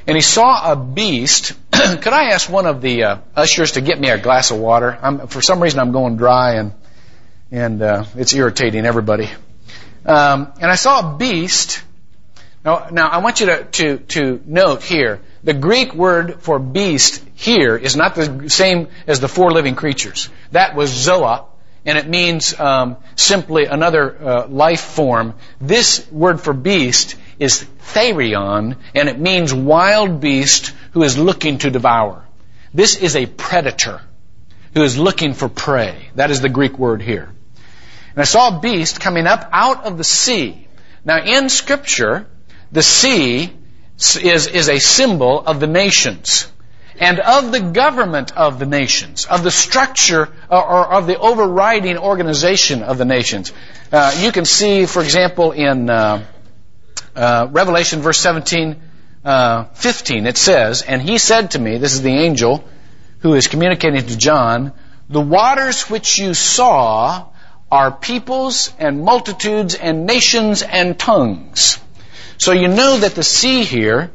and 0.08 0.16
he 0.16 0.22
saw 0.22 0.72
a 0.72 0.75
beast. 0.75 1.53
Could 1.72 2.13
I 2.13 2.30
ask 2.30 2.50
one 2.50 2.68
of 2.68 2.82
the 2.82 3.03
uh, 3.03 3.18
ushers 3.36 3.74
to 3.74 3.82
get 3.82 4.00
me 4.00 4.10
a 4.10 4.18
glass 4.18 4.51
of 4.51 4.60
water? 4.60 4.98
I'm, 5.01 5.27
for 5.27 5.41
some 5.41 5.62
reason, 5.62 5.80
I'm 5.80 5.91
going 5.91 6.15
dry 6.15 6.56
and 6.56 6.74
and 7.51 7.81
uh, 7.81 8.05
it's 8.15 8.34
irritating 8.34 8.86
everybody. 8.86 9.29
Um, 10.05 10.51
and 10.60 10.72
I 10.72 10.75
saw 10.75 11.13
a 11.13 11.17
beast. 11.17 11.84
Now, 12.63 12.88
now 12.91 13.08
I 13.08 13.17
want 13.17 13.39
you 13.39 13.48
to, 13.48 13.63
to 13.65 13.98
to 13.98 14.41
note 14.46 14.84
here 14.84 15.20
the 15.43 15.53
Greek 15.53 15.93
word 15.93 16.41
for 16.41 16.60
beast 16.60 17.24
here 17.34 17.75
is 17.75 17.96
not 17.96 18.15
the 18.15 18.50
same 18.50 18.88
as 19.08 19.20
the 19.20 19.27
four 19.27 19.51
living 19.51 19.75
creatures. 19.75 20.29
That 20.51 20.75
was 20.75 20.91
zoa, 20.91 21.46
and 21.86 21.98
it 21.98 22.08
means 22.08 22.58
um, 22.60 22.98
simply 23.15 23.65
another 23.65 24.15
uh, 24.24 24.48
life 24.48 24.81
form. 24.81 25.34
This 25.60 26.10
word 26.12 26.39
for 26.39 26.53
beast 26.53 27.15
is 27.39 27.65
therion, 27.93 28.77
and 28.93 29.10
it 29.10 29.20
means 29.20 29.53
wild 29.53 30.22
beast 30.22 30.74
who 30.91 31.03
is 31.03 31.17
looking 31.17 31.58
to 31.60 31.72
devour. 31.72 32.24
This 32.74 32.96
is 32.96 33.15
a 33.15 33.25
predator 33.25 34.01
who 34.75 34.84
is 34.84 34.98
looking 34.98 35.34
for 35.34 35.50
prey. 35.50 36.10
That 36.15 36.31
is 36.31 36.41
the 36.41 36.50
Greek 36.50 36.77
word 36.77 37.01
here. 37.01 37.29
And 38.12 38.22
I 38.22 38.25
saw 38.25 38.58
a 38.58 38.60
beast 38.60 39.00
coming 39.00 39.27
up 39.27 39.50
out 39.51 39.86
of 39.86 39.98
the 39.98 40.03
sea. 40.03 40.68
Now 41.06 41.24
in 41.24 41.50
scripture, 41.50 42.27
the 42.72 42.84
sea 42.84 43.51
is, 43.98 44.48
is 44.48 44.70
a 44.70 44.80
symbol 44.80 45.39
of 45.39 45.60
the 45.60 45.68
nations 45.68 46.51
and 47.00 47.20
of 47.20 47.51
the 47.51 47.60
government 47.60 48.38
of 48.38 48.60
the 48.60 48.65
nations, 48.65 49.25
of 49.25 49.44
the 49.44 49.51
structure 49.51 50.30
or, 50.50 50.63
or 50.63 50.94
of 50.94 51.08
the 51.08 51.18
overriding 51.18 51.98
organization 51.98 52.84
of 52.84 52.98
the 52.98 53.06
nations. 53.06 53.51
Uh, 53.91 54.15
you 54.20 54.32
can 54.32 54.46
see, 54.46 54.86
for 54.86 55.01
example, 55.01 55.51
in 55.51 55.89
uh, 55.89 56.24
uh, 57.15 57.48
Revelation 57.50 58.01
verse 58.01 58.20
17, 58.20 58.80
uh, 59.25 59.63
15, 59.74 60.27
it 60.27 60.38
says, 60.38 60.84
And 60.84 61.01
he 61.01 61.18
said 61.18 61.51
to 61.51 61.60
me, 61.60 61.77
this 61.77 61.94
is 61.94 62.03
the 62.03 62.13
angel 62.13 62.63
who 63.20 63.34
is 63.34 63.48
communicating 63.48 64.06
to 64.06 64.18
John, 64.18 64.72
the 65.10 65.22
waters 65.22 65.89
which 65.89 66.20
you 66.20 66.34
saw 66.34 67.30
are 67.72 67.92
peoples 67.92 68.74
and 68.78 69.04
multitudes 69.04 69.75
and 69.75 70.06
nations 70.06 70.62
and 70.62 71.00
tongues. 71.00 71.80
So 72.38 72.51
you 72.51 72.68
know 72.68 72.98
that 72.98 73.16
the 73.16 73.24
sea 73.24 73.63
here 73.63 74.12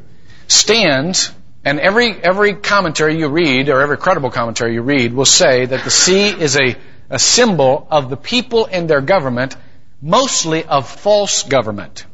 stands, 0.47 1.31
and 1.65 1.79
every, 1.79 2.11
every 2.11 2.53
commentary 2.53 3.17
you 3.17 3.29
read, 3.29 3.69
or 3.69 3.81
every 3.81 3.97
credible 3.97 4.29
commentary 4.29 4.73
you 4.73 4.81
read, 4.81 5.13
will 5.13 5.25
say 5.25 5.65
that 5.65 5.83
the 5.83 5.89
sea 5.89 6.27
is 6.29 6.55
a, 6.55 6.75
a 7.09 7.19
symbol 7.19 7.87
of 7.89 8.09
the 8.09 8.17
people 8.17 8.67
and 8.71 8.89
their 8.89 9.01
government, 9.01 9.55
mostly 10.01 10.63
of 10.63 10.87
false 10.87 11.43
government. 11.43 12.05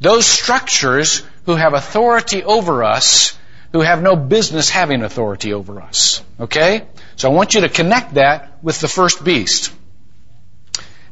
Those 0.00 0.24
structures 0.24 1.22
who 1.44 1.56
have 1.56 1.74
authority 1.74 2.42
over 2.42 2.82
us 2.82 3.36
who 3.72 3.80
have 3.80 4.02
no 4.02 4.16
business 4.16 4.68
having 4.68 5.02
authority 5.02 5.52
over 5.52 5.80
us. 5.80 6.22
Okay? 6.38 6.86
So 7.16 7.30
I 7.30 7.34
want 7.34 7.54
you 7.54 7.60
to 7.62 7.68
connect 7.68 8.14
that 8.14 8.58
with 8.62 8.80
the 8.80 8.88
first 8.88 9.22
beast. 9.22 9.72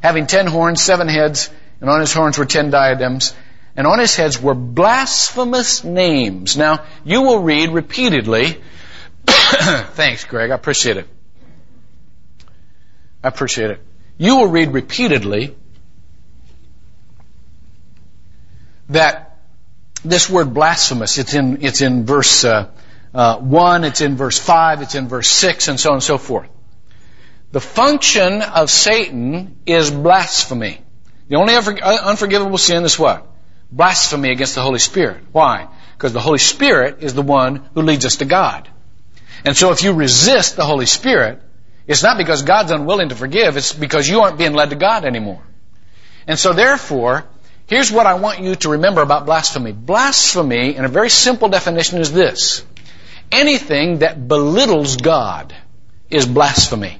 Having 0.01 0.27
ten 0.27 0.47
horns, 0.47 0.81
seven 0.81 1.07
heads, 1.07 1.49
and 1.81 1.89
on 1.89 1.99
his 1.99 2.13
horns 2.13 2.37
were 2.37 2.45
ten 2.45 2.69
diadems, 2.69 3.33
and 3.75 3.85
on 3.87 3.99
his 3.99 4.15
heads 4.15 4.41
were 4.41 4.53
blasphemous 4.53 5.83
names. 5.83 6.57
Now, 6.57 6.85
you 7.03 7.21
will 7.21 7.39
read 7.39 7.71
repeatedly, 7.71 8.61
thanks 9.25 10.25
Greg, 10.25 10.51
I 10.51 10.55
appreciate 10.55 10.97
it. 10.97 11.07
I 13.23 13.27
appreciate 13.27 13.71
it. 13.71 13.81
You 14.17 14.37
will 14.37 14.47
read 14.47 14.71
repeatedly 14.73 15.55
that 18.89 19.37
this 20.03 20.29
word 20.29 20.53
blasphemous, 20.53 21.17
it's 21.17 21.33
in, 21.33 21.63
it's 21.63 21.81
in 21.81 22.05
verse 22.05 22.45
uh, 22.45 22.69
uh, 23.13 23.37
1, 23.37 23.83
it's 23.83 24.01
in 24.01 24.15
verse 24.15 24.37
5, 24.39 24.81
it's 24.81 24.95
in 24.95 25.07
verse 25.07 25.27
6, 25.27 25.67
and 25.67 25.79
so 25.79 25.89
on 25.89 25.95
and 25.95 26.03
so 26.03 26.17
forth. 26.17 26.49
The 27.51 27.61
function 27.61 28.41
of 28.41 28.69
Satan 28.69 29.57
is 29.65 29.89
blasphemy. 29.89 30.81
The 31.29 31.35
only 31.35 31.55
unforgivable 31.55 32.57
sin 32.57 32.83
is 32.83 32.99
what? 32.99 33.25
Blasphemy 33.71 34.31
against 34.31 34.55
the 34.55 34.61
Holy 34.61 34.79
Spirit. 34.79 35.23
Why? 35.31 35.67
Because 35.97 36.13
the 36.13 36.19
Holy 36.19 36.39
Spirit 36.39 37.01
is 37.01 37.13
the 37.13 37.23
one 37.23 37.69
who 37.73 37.81
leads 37.81 38.05
us 38.05 38.17
to 38.17 38.25
God. 38.25 38.69
And 39.45 39.57
so 39.57 39.71
if 39.71 39.83
you 39.83 39.93
resist 39.93 40.55
the 40.57 40.65
Holy 40.65 40.85
Spirit, 40.85 41.41
it's 41.87 42.03
not 42.03 42.17
because 42.17 42.43
God's 42.43 42.71
unwilling 42.71 43.09
to 43.09 43.15
forgive, 43.15 43.57
it's 43.57 43.73
because 43.73 44.07
you 44.07 44.21
aren't 44.21 44.37
being 44.37 44.53
led 44.53 44.69
to 44.69 44.75
God 44.75 45.05
anymore. 45.05 45.41
And 46.27 46.37
so 46.37 46.53
therefore, 46.53 47.25
here's 47.65 47.91
what 47.91 48.05
I 48.05 48.13
want 48.15 48.41
you 48.41 48.55
to 48.55 48.69
remember 48.69 49.01
about 49.01 49.25
blasphemy. 49.25 49.71
Blasphemy, 49.71 50.75
in 50.75 50.85
a 50.85 50.89
very 50.89 51.09
simple 51.09 51.49
definition, 51.49 51.99
is 51.99 52.11
this. 52.11 52.63
Anything 53.31 53.99
that 53.99 54.27
belittles 54.27 54.97
God 54.97 55.55
is 56.11 56.27
blasphemy. 56.27 56.98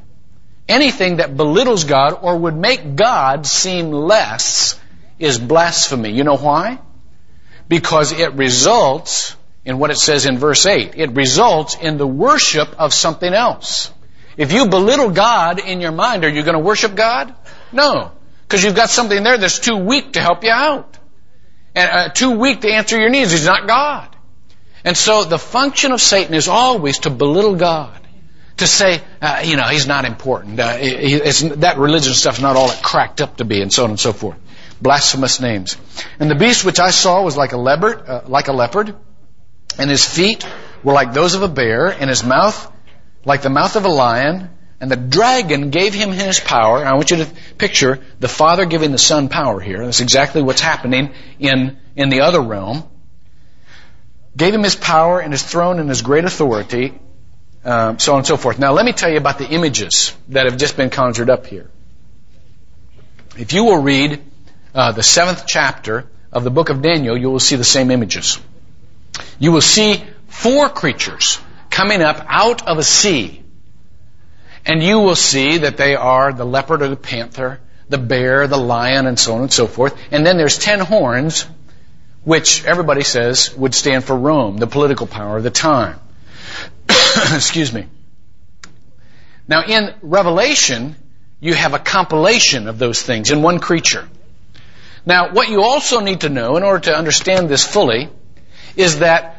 Anything 0.70 1.18
that 1.18 1.36
belittles 1.36 1.84
God 1.84 2.20
or 2.22 2.38
would 2.38 2.56
make 2.56 2.96
God 2.96 3.48
seem 3.48 3.92
less 3.92 4.80
is 5.18 5.40
blasphemy. 5.40 6.12
You 6.12 6.24
know 6.24 6.38
why? 6.38 6.80
Because 7.68 8.12
it 8.12 8.34
results 8.34 9.36
in 9.66 9.80
what 9.80 9.90
it 9.90 9.98
says 9.98 10.28
in 10.28 10.38
verse 10.38 10.68
8. 10.68 10.94
It 10.96 11.12
results 11.12 11.76
in 11.76 11.98
the 11.98 12.06
worship 12.06 12.80
of 12.80 12.94
something 12.94 13.34
else. 13.34 13.92
If 14.38 14.54
you 14.54 14.68
belittle 14.68 15.10
God 15.10 15.60
in 15.60 15.82
your 15.82 15.92
mind, 15.92 16.24
are 16.24 16.30
you 16.30 16.44
going 16.44 16.54
to 16.54 16.64
worship 16.64 16.94
God? 16.96 17.34
No. 17.72 18.12
Because 18.44 18.64
you've 18.64 18.76
got 18.76 18.92
something 18.92 19.24
there 19.24 19.40
that's 19.40 19.60
too 19.60 19.76
weak 19.76 20.14
to 20.14 20.22
help 20.22 20.44
you 20.44 20.52
out. 20.52 20.98
And 21.74 21.90
uh, 21.90 22.10
too 22.10 22.32
weak 22.32 22.62
to 22.62 22.72
answer 22.72 23.00
your 23.00 23.10
needs. 23.10 23.32
He's 23.32 23.46
not 23.46 23.68
God. 23.68 24.16
And 24.84 24.96
so 24.96 25.24
the 25.24 25.40
function 25.40 25.92
of 25.92 26.00
Satan 26.00 26.36
is 26.36 26.48
always 26.48 27.00
to 27.00 27.10
belittle 27.10 27.56
God. 27.56 27.99
To 28.60 28.68
say, 28.68 29.01
uh, 29.22 29.42
you 29.44 29.56
know, 29.56 29.63
he's 29.63 29.88
not 29.88 30.06
important. 30.06 30.60
Uh, 30.60 30.78
that 31.58 31.75
religion 31.78 32.13
stuff's 32.13 32.42
not 32.42 32.56
all 32.56 32.70
it 32.70 32.82
cracked 32.84 33.22
up 33.22 33.38
to 33.38 33.46
be, 33.46 33.62
and 33.62 33.72
so 33.72 33.86
on 33.86 33.92
and 33.92 34.00
so 34.00 34.13
forth. 34.13 34.38
Blasphemous 34.82 35.39
names. 35.39 35.78
And 36.20 36.30
the 36.30 36.36
beast 36.36 36.66
which 36.66 36.80
I 36.80 36.92
saw 36.92 37.24
was 37.24 37.38
like 37.38 37.54
a 37.54 37.58
leopard, 37.58 38.08
uh, 38.08 38.22
like 38.28 38.48
a 38.48 38.54
leopard, 38.54 38.96
and 39.78 39.89
his 39.89 40.06
feet 40.06 40.46
were 40.84 40.94
like 40.94 41.13
those 41.13 41.36
of 41.36 41.42
a 41.42 41.48
bear, 41.48 41.88
and 41.88 42.10
his 42.10 42.24
mouth 42.24 42.72
like 43.25 43.42
the 43.42 43.50
mouth 43.50 43.75
of 43.75 43.86
a 43.86 43.89
lion, 43.89 44.50
and 44.80 44.89
the 44.89 44.96
dragon 44.96 45.70
gave 45.70 45.94
him 45.94 46.12
his 46.12 46.39
power. 46.39 46.86
I 46.86 46.94
want 46.94 47.12
you 47.12 47.18
to 47.18 47.28
picture 47.58 48.00
the 48.20 48.28
Father 48.28 48.66
giving 48.66 48.92
the 48.92 48.98
Son 48.98 49.30
power 49.30 49.60
here. 49.60 49.84
That's 49.84 50.00
exactly 50.00 50.42
what's 50.42 50.62
happening 50.62 51.13
in, 51.38 51.78
in 51.96 52.10
the 52.10 52.22
other 52.22 52.42
realm. 52.42 52.84
Gave 54.38 54.54
him 54.54 54.63
his 54.63 54.75
power 54.75 55.20
and 55.20 55.34
his 55.34 55.44
throne 55.44 55.80
and 55.80 55.89
his 55.89 56.01
great 56.01 56.24
authority, 56.24 56.98
um, 57.63 58.00
so 58.00 58.13
on 58.13 58.20
and 58.20 58.28
so 58.28 58.38
forth. 58.38 58.60
Now, 58.60 58.72
let 58.72 58.86
me 58.86 58.94
tell 58.94 59.10
you 59.10 59.18
about 59.18 59.38
the 59.38 59.48
images 59.48 60.16
that 60.30 60.46
have 60.46 60.58
just 60.58 60.78
been 60.78 60.89
conjured 60.89 61.30
up 61.30 61.46
here. 61.48 61.70
If 63.38 63.54
you 63.54 63.63
will 63.63 63.82
read 63.82 64.22
uh, 64.74 64.92
the 64.92 65.04
seventh 65.04 65.46
chapter 65.46 66.08
of 66.32 66.44
the 66.44 66.51
book 66.51 66.70
of 66.70 66.82
Daniel, 66.82 67.18
you 67.18 67.30
will 67.30 67.39
see 67.39 67.56
the 67.56 67.63
same 67.63 67.92
images. 67.92 68.39
You 69.39 69.51
will 69.51 69.62
see 69.62 70.04
four 70.28 70.70
creatures 70.70 71.39
coming 71.70 72.01
up 72.01 72.25
out 72.28 72.68
of 72.68 72.78
a 72.78 72.84
sea. 72.84 73.44
And 74.66 74.84
you 74.84 75.00
will 75.00 75.16
see 75.16 75.60
that 75.60 75.78
they 75.78 75.96
are 75.96 76.34
the 76.34 76.46
leopard 76.46 76.82
or 76.82 76.89
the 76.89 76.96
panther, 76.96 77.60
the 77.88 77.98
bear, 77.98 78.48
the 78.48 78.58
lion, 78.58 79.08
and 79.08 79.18
so 79.18 79.34
on 79.36 79.42
and 79.42 79.51
so 79.51 79.68
forth. 79.68 79.98
And 80.12 80.25
then 80.25 80.38
there's 80.38 80.58
ten 80.58 80.80
horns, 80.80 81.48
which 82.24 82.66
everybody 82.66 83.04
says 83.04 83.56
would 83.56 83.74
stand 83.74 84.04
for 84.04 84.16
Rome, 84.16 84.58
the 84.58 84.68
political 84.68 85.08
power 85.08 85.38
of 85.38 85.44
the 85.44 85.50
time. 85.50 86.00
Excuse 87.36 87.74
me. 87.74 87.86
Now 89.48 89.64
in 89.66 89.94
Revelation, 90.02 90.96
you 91.40 91.54
have 91.54 91.74
a 91.74 91.80
compilation 91.80 92.68
of 92.68 92.80
those 92.80 93.02
things 93.02 93.32
in 93.32 93.42
one 93.42 93.60
creature. 93.60 94.08
Now, 95.06 95.32
what 95.32 95.50
you 95.50 95.64
also 95.64 96.02
need 96.02 96.22
to 96.22 96.30
know 96.30 96.58
in 96.58 96.64
order 96.64 96.92
to 96.92 96.96
understand 96.96 97.50
this 97.50 97.66
fully 97.66 98.10
is 98.76 99.00
that 99.00 99.38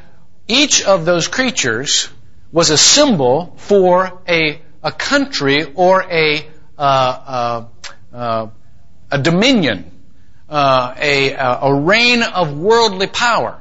each 0.48 0.82
of 0.82 1.04
those 1.04 1.28
creatures 1.28 2.08
was 2.50 2.70
a 2.70 2.76
symbol 2.76 3.54
for 3.56 4.20
a, 4.28 4.60
a 4.82 4.92
country 4.92 5.64
or 5.74 6.02
a, 6.02 6.46
uh, 6.78 6.82
uh, 6.82 7.66
uh, 8.12 8.46
a 9.10 9.18
dominion, 9.18 9.90
uh, 10.48 10.94
a, 10.98 11.34
a 11.34 11.74
reign 11.74 12.22
of 12.22 12.58
worldly 12.58 13.06
power. 13.06 13.60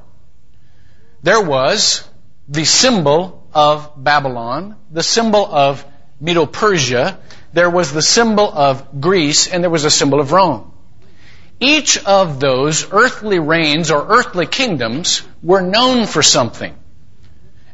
There 1.22 1.42
was 1.42 2.08
the 2.48 2.66
symbol 2.66 3.39
of 3.54 3.92
Babylon, 3.96 4.76
the 4.92 5.04
symbol 5.04 5.46
of 5.46 5.86
Medo-Persia, 6.20 7.18
there 7.54 7.70
was 7.70 7.92
the 7.92 8.02
symbol 8.02 8.52
of 8.52 9.02
Greece, 9.02 9.48
and 9.48 9.64
there 9.64 9.72
was 9.72 9.86
a 9.86 9.92
symbol 9.92 10.20
of 10.20 10.32
Rome. 10.32 10.72
Each 11.60 12.04
of 12.06 12.40
those 12.40 12.92
earthly 12.92 13.40
reigns 13.40 13.92
or 13.92 14.06
earthly 14.08 14.46
kingdoms 14.46 15.24
were 15.44 15.62
known 15.62 16.06
for 16.06 16.24
something. 16.24 16.76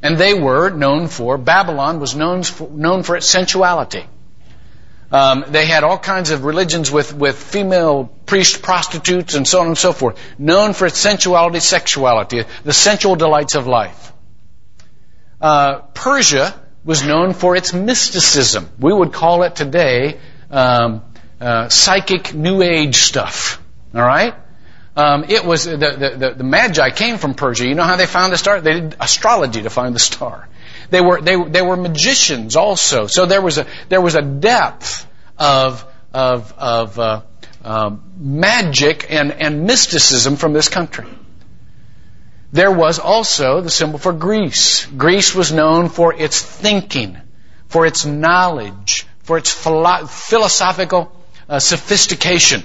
And 0.01 0.17
they 0.17 0.33
were 0.33 0.69
known 0.69 1.07
for, 1.07 1.37
Babylon 1.37 1.99
was 1.99 2.15
known 2.15 2.43
for, 2.43 2.69
known 2.69 3.03
for 3.03 3.15
its 3.15 3.29
sensuality. 3.29 4.05
Um, 5.11 5.45
they 5.47 5.65
had 5.65 5.83
all 5.83 5.99
kinds 5.99 6.31
of 6.31 6.43
religions 6.43 6.91
with, 6.91 7.13
with 7.13 7.37
female 7.37 8.05
priest 8.25 8.61
prostitutes 8.61 9.35
and 9.35 9.47
so 9.47 9.61
on 9.61 9.67
and 9.67 9.77
so 9.77 9.93
forth, 9.93 10.19
known 10.37 10.73
for 10.73 10.87
its 10.87 10.97
sensuality, 10.97 11.59
sexuality, 11.59 12.43
the 12.63 12.73
sensual 12.73 13.15
delights 13.15 13.55
of 13.55 13.67
life. 13.67 14.13
Uh, 15.45 15.81
Persia 15.93 16.59
was 16.83 17.05
known 17.05 17.33
for 17.33 17.55
its 17.55 17.71
mysticism. 17.71 18.67
We 18.79 18.91
would 18.91 19.13
call 19.13 19.43
it 19.43 19.55
today 19.55 20.19
um, 20.49 21.03
uh, 21.39 21.69
psychic 21.69 22.33
New 22.33 22.63
Age 22.63 22.95
stuff. 22.95 23.61
All 23.93 24.01
right. 24.01 24.33
Um, 24.95 25.25
it 25.29 25.45
was 25.45 25.65
the, 25.65 25.77
the, 25.77 26.33
the, 26.35 26.43
Magi 26.43 26.89
came 26.89 27.19
from 27.19 27.35
Persia. 27.35 27.67
You 27.67 27.75
know 27.75 27.83
how 27.83 27.95
they 27.95 28.07
found 28.07 28.33
the 28.33 28.39
star? 28.39 28.59
They 28.59 28.73
did 28.73 28.95
astrology 28.99 29.61
to 29.61 29.69
find 29.69 29.93
the 29.93 29.99
star. 29.99 30.49
They 30.89 31.01
were 31.01 31.21
they, 31.21 31.35
they 31.35 31.61
were 31.61 31.77
magicians 31.77 32.55
also. 32.55 33.05
So 33.05 33.27
there 33.27 33.43
was 33.43 33.59
a 33.59 33.67
there 33.89 34.01
was 34.01 34.15
a 34.15 34.23
depth 34.23 35.05
of 35.37 35.85
of 36.11 36.51
of 36.57 36.97
uh, 36.97 37.21
uh, 37.63 37.95
magic 38.17 39.05
and 39.11 39.31
and 39.31 39.67
mysticism 39.67 40.37
from 40.37 40.53
this 40.53 40.69
country. 40.69 41.05
There 42.55 42.71
was 42.71 42.99
also 42.99 43.59
the 43.59 43.69
symbol 43.69 43.99
for 43.99 44.13
Greece. 44.13 44.85
Greece 44.85 45.35
was 45.35 45.51
known 45.51 45.89
for 45.89 46.13
its 46.13 46.41
thinking, 46.41 47.17
for 47.67 47.85
its 47.85 48.05
knowledge, 48.05 49.05
for 49.23 49.37
its 49.37 49.51
philo- 49.51 50.05
philosophical 50.05 51.11
uh, 51.49 51.59
sophistication. 51.59 52.63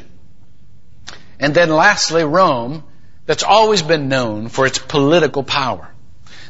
And 1.40 1.56
then 1.56 1.70
lastly, 1.70 2.22
Rome, 2.22 2.84
that's 3.26 3.42
always 3.42 3.82
been 3.82 4.08
known 4.08 4.48
for 4.48 4.64
its 4.64 4.78
political 4.78 5.42
power. 5.42 5.90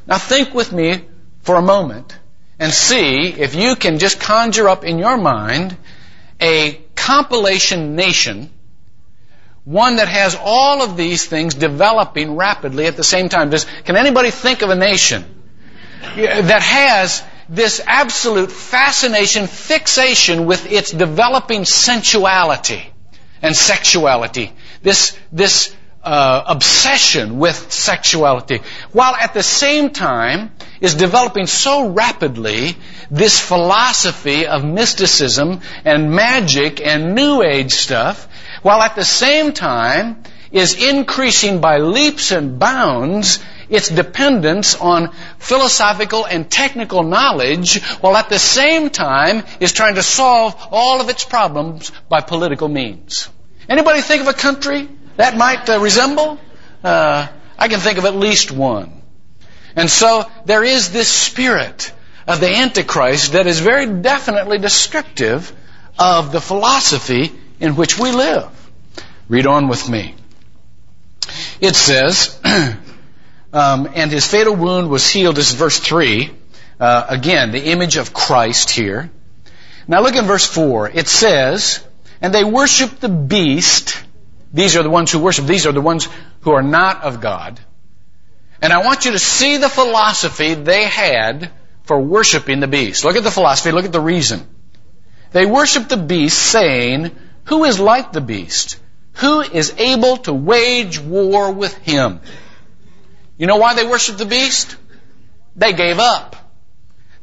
Now 0.07 0.19
think 0.19 0.53
with 0.53 0.71
me 0.71 1.07
for 1.41 1.57
a 1.57 1.63
moment 1.63 2.19
and 2.59 2.71
see 2.71 3.29
if 3.29 3.55
you 3.55 3.75
can 3.75 3.99
just 3.99 4.21
conjure 4.21 4.69
up 4.69 4.85
in 4.85 4.99
your 4.99 5.17
mind 5.17 5.79
a 6.43 6.79
compilation 6.95 7.97
nation, 7.97 8.51
one 9.65 9.97
that 9.97 10.09
has 10.09 10.37
all 10.41 10.83
of 10.83 10.97
these 10.97 11.27
things 11.27 11.55
developing 11.55 12.37
rapidly 12.37 12.87
at 12.87 12.97
the 12.97 13.05
same 13.05 13.29
time. 13.29 13.51
Does, 13.51 13.67
can 13.85 13.97
anybody 13.97 14.31
think 14.31 14.63
of 14.63 14.71
a 14.71 14.77
nation 14.77 15.25
that 16.01 16.63
has 16.63 17.23
this 17.49 17.83
absolute 17.85 18.51
fascination, 18.51 19.47
fixation 19.47 20.47
with 20.47 20.71
its 20.71 20.91
developing 20.93 21.65
sensuality 21.65 22.83
and 23.43 23.55
sexuality 23.55 24.53
this, 24.83 25.19
this 25.31 25.75
uh, 26.03 26.45
obsession 26.47 27.39
with 27.39 27.71
sexuality, 27.71 28.61
while 28.93 29.15
at 29.15 29.35
the 29.35 29.43
same 29.43 29.91
time 29.91 30.51
is 30.81 30.95
developing 30.95 31.47
so 31.47 31.91
rapidly 31.91 32.77
this 33.11 33.39
philosophy 33.39 34.47
of 34.47 34.65
mysticism 34.65 35.61
and 35.85 36.11
magic 36.11 36.81
and 36.81 37.15
New 37.15 37.43
Age 37.43 37.73
stuff, 37.73 38.29
while 38.63 38.83
at 38.83 38.95
the 38.95 39.05
same 39.05 39.53
time 39.53 40.23
is 40.53 40.75
increasing 40.75 41.61
by 41.61 41.79
leaps 41.79 42.33
and 42.33 42.59
bounds 42.59 43.39
its 43.69 43.89
dependence 43.89 44.75
on 44.75 45.13
philosophical 45.39 46.27
and 46.27 46.51
technical 46.51 47.05
knowledge, 47.05 47.83
while 48.01 48.17
at 48.17 48.29
the 48.29 48.39
same 48.39 48.91
time 48.91 49.45
is 49.61 49.73
trying 49.73 49.95
to 49.95 50.03
solve 50.03 50.55
all 50.73 51.01
of 51.01 51.09
its 51.09 51.25
problems 51.25 51.93
by 52.09 52.21
political 52.21 52.69
means. 52.69 53.29
Anybody 53.69 54.01
think 54.01 54.23
of 54.23 54.29
a 54.29 54.33
country 54.33 54.89
that 55.17 55.37
might 55.37 55.69
uh, 55.69 55.79
resemble? 55.79 56.41
Uh, 56.83 57.29
I 57.57 57.69
can 57.69 57.79
think 57.79 57.99
of 57.99 58.05
at 58.05 58.17
least 58.17 58.51
one. 58.51 59.03
And 59.77 59.89
so 59.89 60.29
there 60.47 60.65
is 60.65 60.91
this 60.91 61.09
spirit 61.09 61.93
of 62.27 62.41
the 62.41 62.53
Antichrist 62.53 63.33
that 63.33 63.47
is 63.47 63.61
very 63.61 63.87
definitely 63.87 64.59
descriptive 64.59 65.53
of 65.99 66.33
the 66.33 66.41
philosophy 66.41 67.33
in 67.61 67.77
which 67.77 67.99
we 67.99 68.11
live. 68.11 68.49
Read 69.29 69.47
on 69.47 69.69
with 69.69 69.89
me. 69.89 70.15
It 71.61 71.77
says, 71.77 72.39
um, 73.53 73.89
and 73.95 74.11
his 74.11 74.27
fatal 74.27 74.57
wound 74.57 74.91
was 74.91 75.09
healed. 75.09 75.37
This 75.37 75.51
is 75.51 75.57
verse 75.57 75.79
3. 75.79 76.31
Uh, 76.81 77.07
again, 77.09 77.53
the 77.53 77.63
image 77.63 77.97
of 77.97 78.13
Christ 78.13 78.71
here. 78.71 79.11
Now 79.87 80.03
look 80.03 80.17
in 80.17 80.25
verse 80.25 80.47
4. 80.47 80.91
It 80.91 81.07
says, 81.07 81.85
and 82.21 82.35
they 82.35 82.45
worship 82.45 83.01
the 83.01 83.09
beast. 83.09 84.03
These 84.53 84.77
are 84.77 84.83
the 84.83 84.91
ones 84.91 85.13
who 85.13 85.19
worship. 85.19 85.47
These 85.47 85.67
are 85.67 85.73
the 85.73 85.81
ones 85.81 86.09
who 86.41 86.53
are 86.53 86.63
not 86.63 87.03
of 87.03 87.21
God. 87.21 87.61
And 88.63 88.73
I 88.73 88.85
want 88.85 89.05
you 89.05 89.13
to 89.13 89.19
see 89.19 89.57
the 89.57 89.69
philosophy 89.69 90.55
they 90.55 90.85
had 90.85 91.51
for 91.85 91.99
worshiping 91.99 92.61
the 92.61 92.69
beast. 92.69 93.05
Look 93.05 93.17
at 93.17 93.25
the 93.25 93.31
philosophy, 93.31 93.73
look 93.73 93.85
at 93.85 93.93
the 93.93 94.01
reason. 94.01 94.47
They 95.33 95.47
worship 95.47 95.89
the 95.89 95.97
beast 95.97 96.39
saying, 96.39 97.17
who 97.45 97.65
is 97.65 97.81
like 97.81 98.13
the 98.13 98.21
beast? 98.21 98.79
Who 99.15 99.41
is 99.41 99.75
able 99.77 100.19
to 100.19 100.33
wage 100.33 100.99
war 100.99 101.53
with 101.53 101.77
him? 101.79 102.21
You 103.37 103.47
know 103.47 103.57
why 103.57 103.75
they 103.75 103.87
worship 103.87 104.17
the 104.17 104.27
beast? 104.27 104.77
They 105.57 105.73
gave 105.73 105.99
up. 105.99 106.37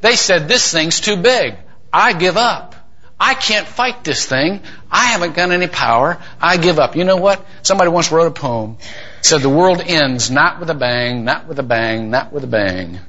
They 0.00 0.16
said, 0.16 0.48
this 0.48 0.70
thing's 0.70 1.00
too 1.00 1.16
big. 1.16 1.56
I 1.92 2.12
give 2.12 2.36
up. 2.36 2.74
I 3.20 3.34
can't 3.34 3.66
fight 3.66 4.04
this 4.04 4.26
thing. 4.26 4.60
I 4.90 5.06
haven't 5.06 5.34
got 5.34 5.50
any 5.50 5.66
power. 5.66 6.18
I 6.40 6.56
give 6.56 6.78
up. 6.78 6.94
You 6.94 7.04
know 7.04 7.16
what? 7.16 7.44
Somebody 7.62 7.90
once 7.90 8.12
wrote 8.12 8.28
a 8.28 8.30
poem. 8.30 8.78
Said 9.22 9.40
the 9.40 9.48
world 9.48 9.80
ends 9.84 10.30
not 10.30 10.60
with 10.60 10.70
a 10.70 10.74
bang, 10.74 11.24
not 11.24 11.48
with 11.48 11.58
a 11.58 11.64
bang, 11.64 12.10
not 12.10 12.32
with 12.32 12.44
a 12.44 12.46
bang, 12.46 13.00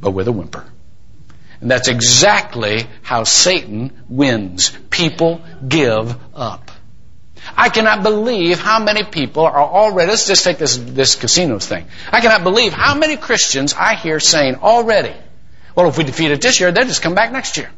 but 0.00 0.12
with 0.12 0.28
a 0.28 0.32
whimper. 0.32 0.64
And 1.60 1.70
that's 1.70 1.88
exactly 1.88 2.86
how 3.02 3.24
Satan 3.24 4.04
wins. 4.08 4.70
People 4.90 5.40
give 5.66 6.16
up. 6.34 6.70
I 7.56 7.68
cannot 7.68 8.02
believe 8.02 8.58
how 8.58 8.82
many 8.82 9.04
people 9.04 9.44
are 9.44 9.56
already, 9.62 10.10
let's 10.10 10.26
just 10.26 10.44
take 10.44 10.58
this, 10.58 10.76
this 10.76 11.14
casinos 11.14 11.66
thing. 11.66 11.86
I 12.10 12.20
cannot 12.20 12.42
believe 12.42 12.72
how 12.72 12.94
many 12.94 13.16
Christians 13.16 13.74
I 13.74 13.94
hear 13.94 14.18
saying 14.20 14.56
already, 14.56 15.14
well, 15.74 15.88
if 15.88 15.98
we 15.98 16.04
defeat 16.04 16.30
it 16.30 16.40
this 16.40 16.58
year, 16.58 16.72
they'll 16.72 16.86
just 16.86 17.02
come 17.02 17.14
back 17.14 17.32
next 17.32 17.56
year. 17.56 17.70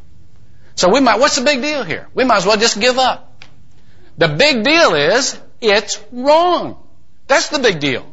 So 0.74 0.92
we 0.92 1.00
might, 1.00 1.18
what's 1.18 1.36
the 1.36 1.44
big 1.44 1.60
deal 1.60 1.82
here? 1.82 2.06
We 2.14 2.24
might 2.24 2.38
as 2.38 2.46
well 2.46 2.56
just 2.56 2.80
give 2.80 2.98
up. 2.98 3.44
The 4.16 4.28
big 4.28 4.64
deal 4.64 4.94
is, 4.94 5.38
it's 5.60 6.00
wrong. 6.12 6.82
That's 7.26 7.48
the 7.48 7.58
big 7.58 7.80
deal. 7.80 8.06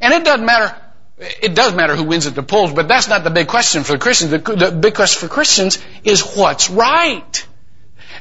And 0.00 0.12
it 0.12 0.24
doesn't 0.24 0.44
matter, 0.44 0.76
it 1.22 1.54
does 1.54 1.74
matter 1.74 1.94
who 1.96 2.04
wins 2.04 2.26
at 2.26 2.34
the 2.34 2.42
polls, 2.42 2.72
but 2.72 2.88
that's 2.88 3.08
not 3.08 3.24
the 3.24 3.30
big 3.30 3.46
question 3.46 3.84
for 3.84 3.98
Christians. 3.98 4.30
The, 4.30 4.38
the 4.38 4.72
big 4.72 4.94
question 4.94 5.20
for 5.20 5.32
Christians 5.32 5.78
is 6.04 6.22
what's 6.34 6.70
right. 6.70 7.46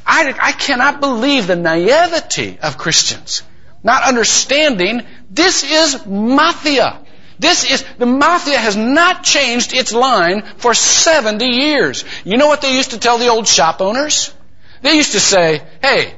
I, 0.05 0.34
I 0.39 0.51
cannot 0.51 1.00
believe 1.00 1.48
the 1.48 1.55
naivety 1.55 2.60
of 2.62 2.77
Christians. 2.77 3.43
Not 3.84 4.03
understanding 4.03 5.05
this 5.29 5.63
is 5.63 6.05
mafia. 6.05 7.00
This 7.39 7.63
is, 7.70 7.84
the 7.98 8.05
mafia 8.05 8.58
has 8.58 8.75
not 8.75 9.24
changed 9.24 9.74
its 9.74 9.91
line 9.91 10.43
for 10.58 10.74
70 10.75 11.46
years. 11.46 12.05
You 12.24 12.38
know 12.38 12.48
what 12.48 12.62
they 12.62 12.75
used 12.75 12.92
to 12.92 13.00
tell 13.00 13.18
the 13.18 13.29
old 13.29 13.48
shop 13.48 13.81
owners? 13.81 14.33
They 14.83 14.94
used 14.94 15.14
to 15.14 15.20
say, 15.20 15.64
hey, 15.81 16.14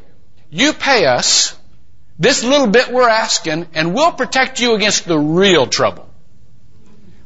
you 0.49 0.73
pay 0.73 1.05
us 1.05 1.57
this 2.19 2.43
little 2.43 2.67
bit 2.67 2.91
we're 2.91 3.07
asking 3.07 3.67
and 3.73 3.93
we'll 3.93 4.11
protect 4.11 4.59
you 4.59 4.75
against 4.75 5.05
the 5.05 5.17
real 5.17 5.65
trouble. 5.65 6.09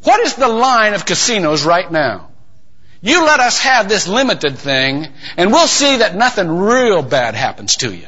What 0.07 0.21
is 0.21 0.35
the 0.35 0.47
line 0.47 0.93
of 0.93 1.05
casinos 1.05 1.65
right 1.65 1.91
now? 1.91 2.29
You 3.01 3.25
let 3.25 3.41
us 3.41 3.59
have 3.59 3.89
this 3.89 4.07
limited 4.07 4.57
thing 4.57 5.05
and 5.35 5.51
we'll 5.51 5.67
see 5.67 5.97
that 5.97 6.15
nothing 6.15 6.47
real 6.47 7.01
bad 7.01 7.35
happens 7.35 7.75
to 7.83 7.93
you. 7.93 8.07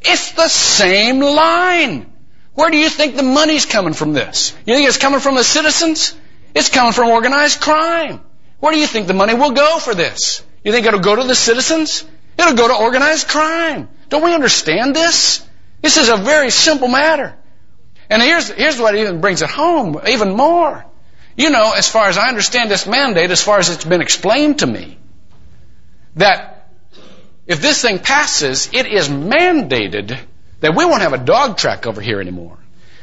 It's 0.00 0.32
the 0.32 0.48
same 0.48 1.20
line. 1.20 2.10
Where 2.54 2.70
do 2.70 2.78
you 2.78 2.88
think 2.88 3.16
the 3.16 3.22
money's 3.22 3.66
coming 3.66 3.92
from 3.92 4.14
this? 4.14 4.56
You 4.64 4.76
think 4.76 4.88
it's 4.88 4.96
coming 4.96 5.20
from 5.20 5.34
the 5.34 5.44
citizens? 5.44 6.16
It's 6.54 6.70
coming 6.70 6.94
from 6.94 7.10
organized 7.10 7.60
crime. 7.60 8.22
Where 8.60 8.72
do 8.72 8.78
you 8.78 8.86
think 8.86 9.06
the 9.06 9.12
money 9.12 9.34
will 9.34 9.50
go 9.50 9.78
for 9.78 9.94
this? 9.94 10.42
You 10.64 10.72
think 10.72 10.86
it'll 10.86 11.00
go 11.00 11.16
to 11.16 11.24
the 11.24 11.34
citizens? 11.34 12.06
It'll 12.38 12.56
go 12.56 12.66
to 12.66 12.74
organized 12.74 13.28
crime. 13.28 13.90
Don't 14.08 14.24
we 14.24 14.32
understand 14.32 14.96
this? 14.96 15.46
This 15.82 15.98
is 15.98 16.08
a 16.08 16.16
very 16.16 16.48
simple 16.48 16.88
matter. 16.88 17.36
And 18.08 18.22
here's, 18.22 18.48
here's 18.48 18.78
what 18.78 18.94
even 18.94 19.20
brings 19.20 19.42
it 19.42 19.50
home 19.50 20.00
even 20.08 20.34
more. 20.34 20.85
You 21.36 21.50
know, 21.50 21.72
as 21.72 21.88
far 21.88 22.08
as 22.08 22.16
I 22.16 22.28
understand 22.28 22.70
this 22.70 22.86
mandate, 22.86 23.30
as 23.30 23.42
far 23.42 23.58
as 23.58 23.68
it's 23.68 23.84
been 23.84 24.00
explained 24.00 24.60
to 24.60 24.66
me, 24.66 24.98
that 26.16 26.68
if 27.46 27.60
this 27.60 27.82
thing 27.82 27.98
passes, 27.98 28.70
it 28.72 28.86
is 28.86 29.08
mandated 29.08 30.18
that 30.60 30.74
we 30.74 30.84
won't 30.84 31.02
have 31.02 31.12
a 31.12 31.18
dog 31.18 31.58
track 31.58 31.86
over 31.86 32.00
here 32.00 32.20
anymore. 32.20 32.56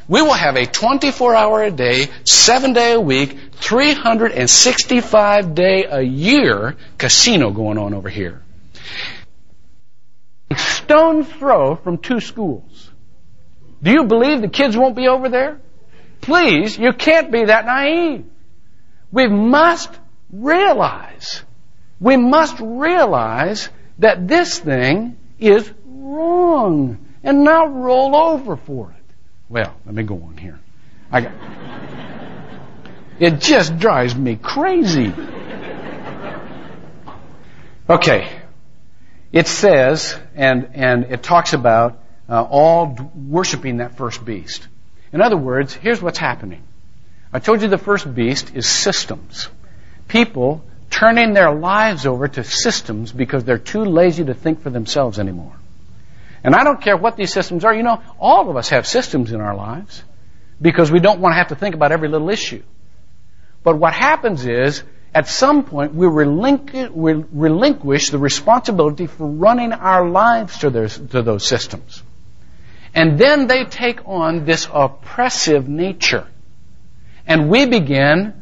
We 0.08 0.20
will 0.20 0.34
have 0.34 0.56
a 0.56 0.66
24 0.66 1.34
hour 1.34 1.62
a 1.62 1.70
day, 1.70 2.08
7 2.24 2.74
day 2.74 2.92
a 2.92 3.00
week, 3.00 3.38
365 3.52 5.54
day 5.54 5.84
a 5.84 6.02
year 6.02 6.76
casino 6.98 7.52
going 7.52 7.78
on 7.78 7.94
over 7.94 8.10
here. 8.10 8.42
Stone's 10.56 11.28
throw 11.28 11.76
from 11.76 11.98
two 11.98 12.20
schools. 12.20 12.90
Do 13.82 13.90
you 13.90 14.04
believe 14.04 14.42
the 14.42 14.48
kids 14.48 14.76
won't 14.76 14.96
be 14.96 15.08
over 15.08 15.28
there? 15.28 15.60
Please, 16.24 16.78
you 16.78 16.94
can't 16.94 17.30
be 17.30 17.44
that 17.44 17.66
naive. 17.66 18.24
We 19.12 19.28
must 19.28 19.90
realize, 20.32 21.42
we 22.00 22.16
must 22.16 22.56
realize 22.60 23.68
that 23.98 24.26
this 24.26 24.58
thing 24.58 25.18
is 25.38 25.70
wrong 25.84 27.06
and 27.22 27.44
not 27.44 27.74
roll 27.74 28.16
over 28.16 28.56
for 28.56 28.90
it. 28.90 29.14
Well, 29.50 29.74
let 29.84 29.94
me 29.94 30.02
go 30.02 30.14
on 30.14 30.38
here. 30.38 30.58
I 31.12 31.20
got, 31.20 31.32
it 33.20 33.38
just 33.40 33.78
drives 33.78 34.16
me 34.16 34.36
crazy. 34.36 35.12
Okay. 37.86 38.32
It 39.30 39.46
says, 39.46 40.18
and, 40.34 40.70
and 40.72 41.04
it 41.04 41.22
talks 41.22 41.52
about 41.52 42.02
uh, 42.30 42.42
all 42.42 43.12
worshiping 43.14 43.76
that 43.76 43.98
first 43.98 44.24
beast. 44.24 44.68
In 45.14 45.22
other 45.22 45.36
words, 45.36 45.72
here's 45.72 46.02
what's 46.02 46.18
happening. 46.18 46.62
I 47.32 47.38
told 47.38 47.62
you 47.62 47.68
the 47.68 47.78
first 47.78 48.12
beast 48.12 48.50
is 48.54 48.66
systems. 48.66 49.48
People 50.08 50.64
turning 50.90 51.32
their 51.34 51.54
lives 51.54 52.04
over 52.04 52.26
to 52.26 52.42
systems 52.42 53.12
because 53.12 53.44
they're 53.44 53.58
too 53.58 53.84
lazy 53.84 54.24
to 54.24 54.34
think 54.34 54.62
for 54.62 54.70
themselves 54.70 55.20
anymore. 55.20 55.54
And 56.42 56.54
I 56.54 56.64
don't 56.64 56.82
care 56.82 56.96
what 56.96 57.16
these 57.16 57.32
systems 57.32 57.64
are. 57.64 57.72
You 57.72 57.84
know, 57.84 58.02
all 58.18 58.50
of 58.50 58.56
us 58.56 58.70
have 58.70 58.88
systems 58.88 59.30
in 59.30 59.40
our 59.40 59.54
lives 59.54 60.02
because 60.60 60.90
we 60.90 60.98
don't 60.98 61.20
want 61.20 61.32
to 61.32 61.36
have 61.36 61.48
to 61.48 61.54
think 61.54 61.76
about 61.76 61.92
every 61.92 62.08
little 62.08 62.28
issue. 62.28 62.64
But 63.62 63.76
what 63.76 63.94
happens 63.94 64.44
is, 64.44 64.82
at 65.14 65.28
some 65.28 65.64
point, 65.64 65.94
we 65.94 66.06
relinquish 66.08 66.90
the 68.10 68.18
responsibility 68.18 69.06
for 69.06 69.28
running 69.28 69.72
our 69.72 70.08
lives 70.08 70.58
to, 70.58 70.70
those 70.70 71.46
systems. 71.46 72.02
And 72.94 73.18
then 73.18 73.46
they 73.46 73.64
take 73.64 74.06
on 74.06 74.44
this 74.44 74.68
oppressive 74.72 75.68
nature. 75.68 76.26
And 77.26 77.50
we 77.50 77.66
begin 77.66 78.34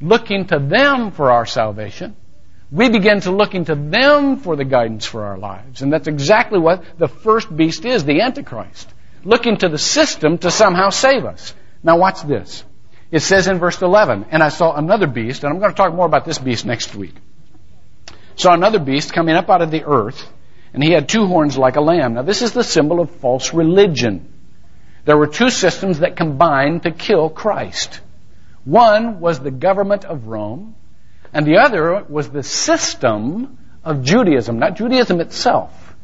looking 0.00 0.46
to 0.46 0.58
them 0.58 1.10
for 1.10 1.30
our 1.30 1.44
salvation 1.44 2.16
we 2.72 2.88
begin 2.88 3.20
to 3.20 3.32
look 3.32 3.54
into 3.54 3.74
them 3.74 4.36
for 4.36 4.54
the 4.54 4.64
guidance 4.64 5.04
for 5.04 5.24
our 5.24 5.38
lives. 5.38 5.82
And 5.82 5.92
that's 5.92 6.06
exactly 6.06 6.58
what 6.58 6.84
the 6.98 7.08
first 7.08 7.54
beast 7.54 7.84
is, 7.84 8.04
the 8.04 8.20
Antichrist. 8.20 8.88
Looking 9.24 9.56
to 9.58 9.68
the 9.68 9.78
system 9.78 10.38
to 10.38 10.50
somehow 10.50 10.90
save 10.90 11.24
us. 11.24 11.52
Now 11.82 11.98
watch 11.98 12.22
this. 12.22 12.64
It 13.10 13.20
says 13.20 13.48
in 13.48 13.58
verse 13.58 13.82
11, 13.82 14.26
and 14.30 14.42
I 14.42 14.50
saw 14.50 14.76
another 14.76 15.08
beast, 15.08 15.42
and 15.42 15.52
I'm 15.52 15.58
going 15.58 15.72
to 15.72 15.76
talk 15.76 15.92
more 15.92 16.06
about 16.06 16.24
this 16.24 16.38
beast 16.38 16.64
next 16.64 16.94
week. 16.94 17.14
Saw 18.36 18.54
another 18.54 18.78
beast 18.78 19.12
coming 19.12 19.34
up 19.34 19.50
out 19.50 19.62
of 19.62 19.72
the 19.72 19.84
earth, 19.84 20.24
and 20.72 20.82
he 20.82 20.92
had 20.92 21.08
two 21.08 21.26
horns 21.26 21.58
like 21.58 21.76
a 21.76 21.80
lamb. 21.80 22.14
Now 22.14 22.22
this 22.22 22.42
is 22.42 22.52
the 22.52 22.64
symbol 22.64 23.00
of 23.00 23.10
false 23.10 23.52
religion. 23.52 24.32
There 25.04 25.16
were 25.16 25.26
two 25.26 25.50
systems 25.50 26.00
that 26.00 26.16
combined 26.16 26.82
to 26.82 26.90
kill 26.90 27.30
Christ. 27.30 28.00
One 28.64 29.20
was 29.20 29.40
the 29.40 29.50
government 29.50 30.04
of 30.04 30.26
Rome, 30.26 30.74
and 31.32 31.46
the 31.46 31.58
other 31.58 32.04
was 32.08 32.28
the 32.28 32.42
system 32.42 33.58
of 33.82 34.04
Judaism, 34.04 34.58
not 34.58 34.76
Judaism 34.76 35.20
itself, 35.20 35.94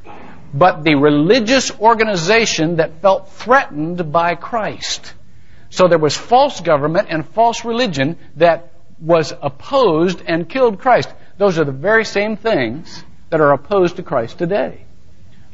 but 0.55 0.83
the 0.83 0.95
religious 0.95 1.71
organization 1.79 2.77
that 2.77 3.03
felt 3.03 3.31
threatened 3.31 4.11
by 4.11 4.35
Christ. 4.35 5.13
So 5.69 5.89
there 5.89 5.99
was 5.99 6.17
false 6.17 6.61
government 6.61 7.09
and 7.11 7.29
false 7.29 7.65
religion 7.65 8.17
that 8.37 8.73
was 8.99 9.33
opposed 9.43 10.23
and 10.27 10.49
killed 10.49 10.79
Christ. 10.79 11.13
Those 11.37 11.59
are 11.59 11.65
the 11.65 11.73
very 11.73 12.07
same 12.07 12.37
things 12.37 13.05
that 13.31 13.41
are 13.41 13.53
opposed 13.53 13.97
to 13.97 14.03
Christ 14.03 14.39
today. 14.39 14.85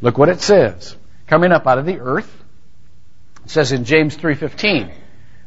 Look 0.00 0.18
what 0.18 0.28
it 0.28 0.40
says. 0.40 0.96
Coming 1.26 1.52
up 1.52 1.66
out 1.66 1.78
of 1.78 1.86
the 1.86 2.00
earth, 2.00 2.30
it 3.44 3.50
says 3.50 3.72
in 3.72 3.84
James 3.84 4.16
3.15 4.16 4.92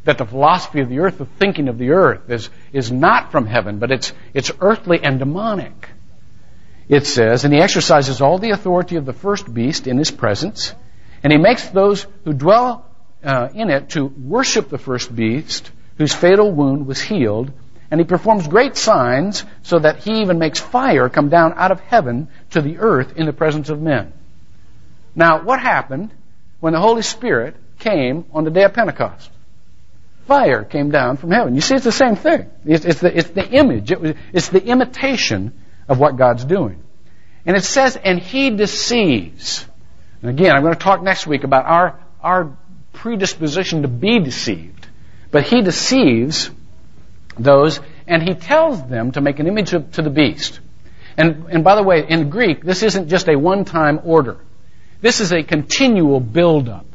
that 0.06 0.18
the 0.18 0.26
philosophy 0.26 0.80
of 0.82 0.90
the 0.90 1.00
earth, 1.00 1.18
the 1.18 1.26
thinking 1.26 1.68
of 1.68 1.78
the 1.78 1.92
earth 1.92 2.30
is, 2.30 2.50
is 2.72 2.92
not 2.92 3.32
from 3.32 3.46
heaven, 3.46 3.80
but 3.80 3.92
it's, 3.92 4.14
it's 4.34 4.52
earthly 4.62 5.04
and 5.04 5.20
demonic. 5.20 5.90
It 6.88 7.08
says, 7.08 7.46
and 7.46 7.54
he 7.54 7.60
exercises 7.60 8.22
all 8.22 8.38
the 8.38 8.52
authority 8.52 8.96
of 8.96 9.06
the 9.06 9.14
first 9.14 9.52
beast 9.52 9.88
in 9.88 9.98
his 9.98 10.12
presence, 10.12 10.74
and 11.24 11.32
he 11.34 11.40
makes 11.40 11.68
those 11.70 12.06
who 12.24 12.34
dwell 12.34 12.86
uh, 13.24 13.50
in 13.54 13.72
it 13.72 13.90
to 13.90 14.06
worship 14.06 14.70
the 14.70 14.78
first 14.78 15.14
beast, 15.14 15.72
whose 15.98 16.14
fatal 16.14 16.52
wound 16.52 16.86
was 16.86 17.02
healed, 17.02 17.52
and 17.92 18.00
he 18.00 18.06
performs 18.06 18.48
great 18.48 18.76
signs 18.76 19.44
so 19.64 19.80
that 19.80 20.04
he 20.04 20.22
even 20.22 20.40
makes 20.40 20.60
fire 20.60 21.10
come 21.10 21.30
down 21.30 21.54
out 21.56 21.72
of 21.72 21.80
heaven 21.80 22.28
to 22.52 22.62
the 22.62 22.78
earth 22.80 23.18
in 23.18 23.26
the 23.26 23.34
presence 23.34 23.70
of 23.70 23.82
men. 23.82 24.14
Now, 25.16 25.44
what 25.44 25.60
happened 25.60 26.12
when 26.60 26.74
the 26.74 26.80
Holy 26.80 27.02
Spirit 27.02 27.56
came 27.80 28.26
on 28.34 28.44
the 28.44 28.52
day 28.52 28.64
of 28.64 28.74
Pentecost? 28.74 29.30
Fire 30.28 30.64
came 30.64 30.90
down 30.90 31.18
from 31.18 31.32
heaven. 31.32 31.54
You 31.54 31.62
see, 31.62 31.76
it's 31.76 31.84
the 31.84 31.92
same 31.92 32.16
thing. 32.16 32.50
It's, 32.66 32.84
it's 32.84 33.00
the, 33.00 33.16
it's 33.16 33.30
the 33.30 33.48
image. 33.48 33.92
It 33.92 34.18
it's 34.34 34.50
the 34.50 34.64
imitation 34.64 35.54
of 35.88 36.00
what 36.00 36.18
God's 36.18 36.44
doing. 36.44 36.82
And 37.46 37.56
it 37.56 37.64
says, 37.64 37.96
and 37.96 38.20
he 38.20 38.50
deceives. 38.50 39.66
And 40.22 40.32
again, 40.32 40.56
I'm 40.56 40.64
going 40.64 40.74
to 40.74 40.80
talk 40.80 41.04
next 41.04 41.28
week 41.28 41.44
about 41.44 41.66
our, 41.66 42.00
our 42.22 42.58
predisposition 42.94 43.84
to 43.84 43.88
be 43.88 44.20
deceived. 44.20 44.88
But 45.30 45.44
he 45.44 45.62
deceives 45.62 46.50
those, 47.38 47.80
and 48.08 48.24
he 48.24 48.34
tells 48.34 48.86
them 48.88 49.12
to 49.14 49.22
make 49.22 49.40
an 49.40 49.48
image 49.48 49.74
of, 49.74 49.92
to 49.94 50.02
the 50.02 50.10
beast. 50.10 50.60
And, 51.18 51.46
and 51.50 51.64
by 51.64 51.76
the 51.76 51.84
way, 51.84 52.06
in 52.08 52.30
Greek, 52.30 52.64
this 52.64 52.84
isn't 52.84 53.10
just 53.10 53.28
a 53.28 53.36
one-time 53.38 54.02
order. 54.04 54.38
This 55.02 55.22
is 55.22 55.32
a 55.32 55.44
continual 55.44 56.20
build-up. 56.20 56.86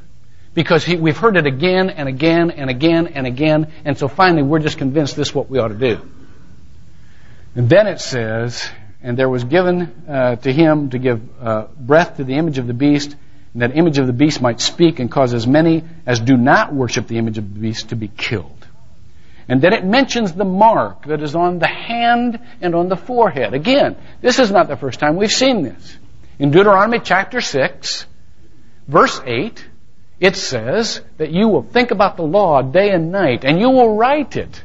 Because 0.53 0.85
he, 0.85 0.97
we've 0.97 1.17
heard 1.17 1.37
it 1.37 1.47
again 1.47 1.91
and 1.91 2.09
again 2.09 2.51
and 2.51 2.69
again 2.69 3.07
and 3.09 3.27
again, 3.27 3.73
and 3.85 3.97
so 3.97 4.09
finally 4.09 4.43
we're 4.43 4.59
just 4.59 4.79
convinced 4.79 5.15
this 5.15 5.29
is 5.29 5.35
what 5.35 5.49
we 5.49 5.61
ought 5.61 5.69
to 5.69 5.75
do. 5.75 6.01
And 7.55 7.69
then 7.69 7.87
it 7.87 8.01
says, 8.01 8.69
and 9.03 9.17
there 9.17 9.29
was 9.29 9.45
given 9.45 9.83
uh, 10.09 10.37
to 10.37 10.53
him 10.53 10.91
to 10.91 10.99
give 10.99 11.23
uh, 11.41 11.67
breath 11.79 12.17
to 12.17 12.25
the 12.25 12.35
image 12.35 12.59
of 12.59 12.67
the 12.67 12.75
beast, 12.75 13.15
and 13.53 13.63
that 13.63 13.77
image 13.77 13.99
of 13.99 14.07
the 14.07 14.13
beast 14.13 14.43
might 14.43 14.61
speak 14.61 14.99
and 14.99 15.11
cause 15.11 15.35
as 15.35 15.47
many 15.47 15.85
as 16.05 16.21
do 16.21 16.37
not 16.37 16.75
worship 16.75 17.07
the 17.07 17.19
image 17.19 17.39
of 17.39 17.55
the 17.55 17.61
beast 17.61 17.91
to 17.91 17.97
be 17.97 18.09
killed. 18.09 18.60
And 19.51 19.61
then 19.61 19.73
it 19.73 19.85
mentions 19.85 20.33
the 20.33 20.45
mark 20.45 21.07
that 21.07 21.21
is 21.25 21.35
on 21.35 21.59
the 21.59 21.67
hand 21.67 22.39
and 22.61 22.73
on 22.73 22.89
the 22.89 22.97
forehead. 22.97 23.53
Again, 23.53 23.97
this 24.21 24.39
is 24.39 24.53
not 24.53 24.69
the 24.69 24.77
first 24.77 25.01
time 25.01 25.17
we've 25.17 25.29
seen 25.29 25.65
this. 25.65 25.99
In 26.39 26.53
Deuteronomy 26.53 27.01
chapter 27.01 27.41
6, 27.41 28.07
verse 28.87 29.21
8, 29.27 29.69
it 30.21 30.37
says 30.37 31.01
that 31.17 31.33
you 31.33 31.49
will 31.49 31.65
think 31.65 31.91
about 31.91 32.17
the 32.17 32.23
law 32.23 32.63
day 32.63 32.91
and 32.91 33.11
night, 33.11 33.45
and 33.45 33.59
you 33.59 33.71
will 33.71 33.97
write 33.97 34.37
it, 34.37 34.63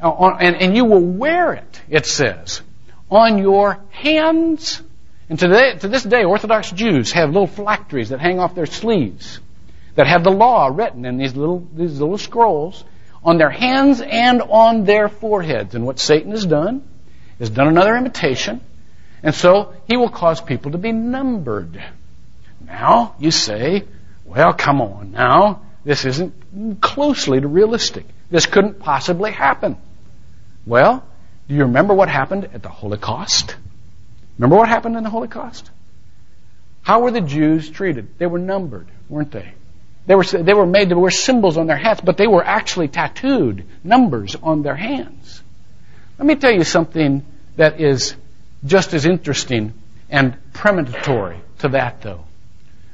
uh, 0.00 0.10
and, 0.40 0.56
and 0.56 0.76
you 0.76 0.86
will 0.86 1.04
wear 1.04 1.52
it, 1.52 1.80
it 1.88 2.04
says, 2.04 2.62
on 3.08 3.38
your 3.38 3.78
hands. 3.90 4.82
And 5.28 5.38
today, 5.38 5.76
to 5.78 5.86
this 5.86 6.02
day, 6.02 6.24
Orthodox 6.24 6.72
Jews 6.72 7.12
have 7.12 7.28
little 7.28 7.46
phylacteries 7.46 8.08
that 8.08 8.18
hang 8.18 8.40
off 8.40 8.56
their 8.56 8.66
sleeves 8.66 9.38
that 9.94 10.08
have 10.08 10.24
the 10.24 10.32
law 10.32 10.66
written 10.66 11.04
in 11.04 11.16
these 11.16 11.36
little, 11.36 11.64
these 11.72 12.00
little 12.00 12.18
scrolls 12.18 12.82
on 13.26 13.38
their 13.38 13.50
hands 13.50 14.00
and 14.00 14.40
on 14.40 14.84
their 14.84 15.08
foreheads. 15.08 15.74
And 15.74 15.84
what 15.84 15.98
Satan 15.98 16.30
has 16.30 16.46
done 16.46 16.88
is 17.40 17.50
done 17.50 17.66
another 17.66 17.96
imitation. 17.96 18.60
And 19.22 19.34
so 19.34 19.74
he 19.88 19.96
will 19.96 20.08
cause 20.08 20.40
people 20.40 20.70
to 20.72 20.78
be 20.78 20.92
numbered. 20.92 21.82
Now, 22.64 23.16
you 23.18 23.32
say, 23.32 23.84
well, 24.24 24.54
come 24.54 24.80
on 24.80 25.10
now. 25.10 25.62
This 25.84 26.04
isn't 26.04 26.80
closely 26.80 27.40
to 27.40 27.48
realistic. 27.48 28.06
This 28.30 28.46
couldn't 28.46 28.78
possibly 28.78 29.32
happen. 29.32 29.76
Well, 30.64 31.04
do 31.48 31.54
you 31.54 31.62
remember 31.62 31.94
what 31.94 32.08
happened 32.08 32.48
at 32.54 32.62
the 32.62 32.68
Holocaust? 32.68 33.56
Remember 34.38 34.56
what 34.56 34.68
happened 34.68 34.96
in 34.96 35.02
the 35.02 35.10
Holocaust? 35.10 35.70
How 36.82 37.00
were 37.00 37.10
the 37.10 37.20
Jews 37.20 37.68
treated? 37.70 38.18
They 38.18 38.26
were 38.26 38.38
numbered, 38.38 38.86
weren't 39.08 39.32
they? 39.32 39.52
They 40.06 40.14
were, 40.14 40.24
they 40.24 40.54
were 40.54 40.66
made 40.66 40.90
to 40.90 40.98
wear 40.98 41.10
symbols 41.10 41.56
on 41.56 41.66
their 41.66 41.76
hats, 41.76 42.00
but 42.00 42.16
they 42.16 42.26
were 42.26 42.44
actually 42.44 42.88
tattooed 42.88 43.64
numbers 43.82 44.36
on 44.40 44.62
their 44.62 44.76
hands. 44.76 45.42
Let 46.18 46.26
me 46.26 46.36
tell 46.36 46.52
you 46.52 46.64
something 46.64 47.24
that 47.56 47.80
is 47.80 48.14
just 48.64 48.94
as 48.94 49.04
interesting 49.04 49.74
and 50.08 50.36
premonitory 50.52 51.40
to 51.58 51.68
that, 51.70 52.02
though. 52.02 52.24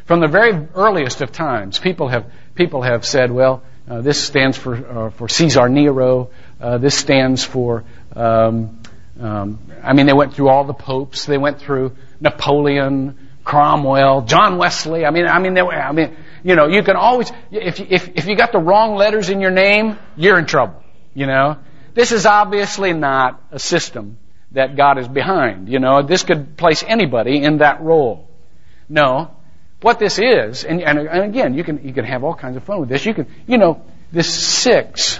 From 0.06 0.20
the 0.20 0.28
very 0.28 0.68
earliest 0.76 1.22
of 1.22 1.32
times, 1.32 1.78
people 1.80 2.08
have, 2.08 2.26
people 2.56 2.82
have 2.82 3.06
said, 3.06 3.32
well, 3.32 3.64
uh, 3.88 4.02
this 4.02 4.22
stands 4.22 4.58
for, 4.58 4.76
uh, 4.76 5.10
for 5.12 5.30
Caesar 5.30 5.70
Nero, 5.70 6.32
uh, 6.60 6.78
this 6.78 6.96
stands 6.96 7.44
for, 7.44 7.84
um, 8.16 8.82
um, 9.20 9.60
I 9.84 9.94
mean, 9.94 10.06
they 10.06 10.14
went 10.14 10.34
through 10.34 10.50
all 10.50 10.64
the 10.64 10.74
popes, 10.74 11.26
they 11.26 11.38
went 11.38 11.60
through 11.60 11.96
Napoleon, 12.20 13.30
Cromwell, 13.44 14.22
John 14.24 14.58
Wesley. 14.58 15.06
I 15.06 15.12
mean, 15.12 15.26
I 15.26 15.40
mean, 15.40 15.54
they, 15.54 15.62
I 15.62 15.92
mean, 15.92 16.16
you 16.44 16.56
know, 16.56 16.68
you 16.68 16.84
can 16.84 16.96
always, 16.96 17.32
if, 17.52 17.80
if, 17.80 18.10
if 18.16 18.28
you 18.28 18.36
got 18.36 18.52
the 18.52 18.60
wrong 18.60 18.96
letters 18.96 19.30
in 19.30 19.42
your 19.42 19.52
name, 19.52 19.98
you're 20.16 20.38
in 20.38 20.46
trouble. 20.46 20.84
You 21.14 21.26
know, 21.26 21.58
this 21.94 22.12
is 22.12 22.26
obviously 22.26 22.94
not 22.94 23.42
a 23.52 23.60
system 23.60 24.18
that 24.52 24.76
God 24.76 24.98
is 24.98 25.08
behind. 25.08 25.70
You 25.70 25.80
know, 25.80 26.02
this 26.02 26.24
could 26.24 26.58
place 26.58 26.84
anybody 26.88 27.44
in 27.44 27.58
that 27.60 27.82
role. 27.82 28.28
No. 28.88 29.32
What 29.82 30.00
this 30.00 30.20
is, 30.20 30.66
and, 30.66 30.82
and, 30.82 31.00
and 31.00 31.24
again, 31.24 31.54
you 31.54 31.64
can, 31.64 31.86
you 31.88 31.94
can 31.94 32.04
have 32.04 32.24
all 32.24 32.36
kinds 32.36 32.58
of 32.58 32.64
fun 32.64 32.82
with 32.82 32.90
this. 32.90 33.06
You 33.06 33.14
can, 33.14 33.28
you 33.48 33.58
know, 33.58 33.82
this 34.12 34.34
six, 34.34 35.20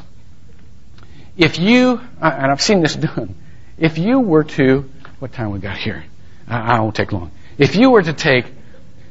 if 1.38 1.60
you, 1.60 2.02
and 2.22 2.52
I've 2.52 2.62
seen 2.62 2.82
this 2.82 2.96
done, 3.08 3.36
if 3.78 3.98
you 3.98 4.20
were 4.20 4.44
to, 4.44 4.90
what 5.20 5.32
time 5.32 5.52
we 5.52 5.60
got 5.60 5.78
here? 5.78 6.04
I, 6.48 6.78
I 6.78 6.80
won't 6.82 6.96
take 6.96 7.14
long. 7.14 7.32
If 7.58 7.78
you 7.78 7.92
were 7.92 8.02
to 8.02 8.14
take, 8.14 8.46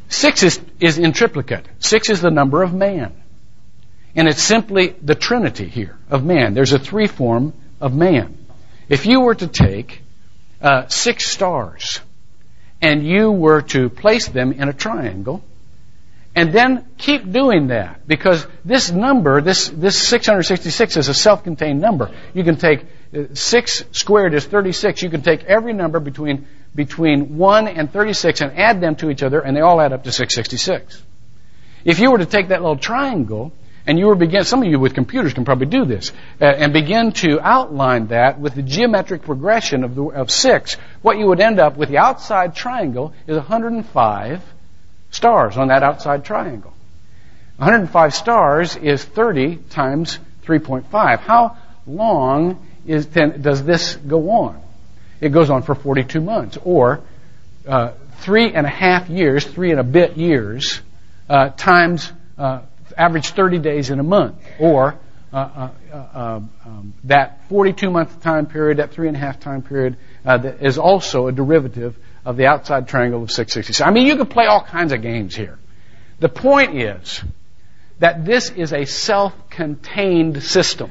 six 0.09 0.43
is, 0.43 0.61
is 0.81 0.99
in 0.99 1.13
triplicate. 1.13 1.67
Six 1.79 2.11
is 2.11 2.21
the 2.21 2.31
number 2.31 2.63
of 2.63 2.75
man. 2.75 3.15
And 4.15 4.29
it's 4.29 4.43
simply 4.43 4.95
the 5.03 5.15
trinity 5.15 5.69
here 5.69 5.97
of 6.11 6.25
man. 6.25 6.55
There's 6.55 6.73
a 6.73 6.79
three 6.79 7.07
form 7.07 7.53
of 7.81 7.95
man. 7.95 8.47
If 8.89 9.07
you 9.07 9.21
were 9.21 9.35
to 9.35 9.47
take 9.47 10.03
uh, 10.61 10.89
six 10.89 11.27
stars 11.27 12.01
and 12.81 13.07
you 13.07 13.31
were 13.31 13.63
to 13.63 13.91
place 13.91 14.29
them 14.29 14.53
in 14.53 14.69
a 14.69 14.73
triangle, 14.73 15.43
and 16.35 16.53
then 16.53 16.87
keep 16.99 17.33
doing 17.33 17.69
that 17.69 18.07
because 18.07 18.47
this 18.65 18.93
number, 18.93 19.41
this, 19.41 19.69
this 19.69 19.99
666 19.99 20.97
is 20.97 21.09
a 21.09 21.15
self-contained 21.15 21.81
number. 21.81 22.15
You 22.33 22.45
can 22.45 22.57
take 22.57 22.87
uh, 23.13 23.35
6 23.35 23.85
squared 23.91 24.35
is 24.35 24.45
36. 24.45 25.03
You 25.03 25.11
can 25.11 25.23
take 25.23 25.43
every 25.45 25.73
number 25.73 25.99
between, 25.99 26.47
between 26.75 27.37
1 27.39 27.67
and 27.67 27.93
36 27.93 28.41
and 28.41 28.57
add 28.57 28.81
them 28.81 28.95
to 28.97 29.11
each 29.11 29.25
other 29.25 29.41
and 29.41 29.57
they 29.57 29.61
all 29.61 29.81
add 29.81 29.93
up 29.93 30.05
to 30.05 30.13
666. 30.13 31.03
If 31.85 31.99
you 31.99 32.13
were 32.13 32.19
to 32.19 32.27
take 32.27 32.49
that 32.49 32.61
little 32.61 32.79
triangle 32.79 33.53
and 33.89 33.99
you 33.99 34.07
were 34.07 34.15
begin, 34.15 34.45
some 34.45 34.63
of 34.63 34.69
you 34.69 34.79
with 34.79 34.93
computers 34.93 35.33
can 35.33 35.47
probably 35.47 35.67
do 35.67 35.87
this, 35.87 36.13
uh, 36.43 36.45
and 36.45 36.75
begin 36.75 37.11
to 37.13 37.41
outline 37.41 38.09
that 38.09 38.39
with 38.39 38.55
the 38.55 38.63
geometric 38.63 39.23
progression 39.23 39.83
of, 39.83 39.95
the, 39.95 40.03
of 40.03 40.31
6, 40.31 40.77
what 41.01 41.17
you 41.17 41.27
would 41.27 41.41
end 41.41 41.59
up 41.59 41.79
with 41.79 41.89
the 41.89 41.97
outside 41.97 42.55
triangle 42.55 43.15
is 43.27 43.37
105 43.37 44.43
stars 45.11 45.57
on 45.57 45.69
that 45.69 45.83
outside 45.83 46.23
triangle. 46.23 46.75
105 47.57 48.15
stars 48.15 48.77
is 48.77 49.03
30 49.03 49.57
times 49.71 50.19
3.5. 50.45 51.21
How 51.21 51.57
long 51.87 52.69
is, 52.87 53.07
then, 53.07 53.41
does 53.41 53.65
this 53.65 53.97
go 53.97 54.31
on? 54.31 54.61
It 55.23 55.31
goes 55.31 55.49
on 55.49 55.63
for 55.63 55.75
42 55.75 56.21
months, 56.21 56.59
or 56.63 57.01
uh, 57.67 57.93
three 58.19 58.53
and 58.53 58.67
a 58.67 58.71
half 58.71 59.09
years, 59.09 59.47
three 59.47 59.71
and 59.71 59.81
a 59.81 59.85
bit 59.85 60.19
years, 60.19 60.83
uh, 61.31 61.49
times 61.49 62.13
uh, 62.37 62.61
average 62.99 63.31
30 63.31 63.59
days 63.59 63.91
in 63.91 64.01
a 64.01 64.03
month, 64.03 64.37
or 64.59 64.99
uh, 65.33 65.37
uh, 65.37 65.71
uh, 65.93 66.41
um, 66.65 66.95
that 67.05 67.49
42 67.49 67.91
month 67.91 68.23
time 68.23 68.47
period, 68.47 68.79
that 68.79 68.93
three 68.93 69.09
and 69.09 69.17
a 69.17 69.21
half 69.21 69.39
time 69.41 69.63
period, 69.63 69.97
that 70.25 70.63
is 70.63 70.79
also 70.79 71.27
a 71.29 71.33
derivative 71.33 71.97
of 72.25 72.37
the 72.37 72.47
outside 72.47 72.89
triangle 72.89 73.23
of 73.23 73.31
666. 73.31 73.81
I 73.81 73.91
mean, 73.91 74.07
you 74.07 74.17
could 74.17 74.31
play 74.31 74.47
all 74.47 74.63
kinds 74.63 74.93
of 74.93 75.03
games 75.03 75.37
here. 75.37 75.59
The 76.19 76.29
point 76.29 76.77
is 76.77 77.23
that 77.99 78.25
this 78.25 78.51
is 78.51 78.73
a 78.73 78.85
self-contained 78.85 80.43
system. 80.43 80.91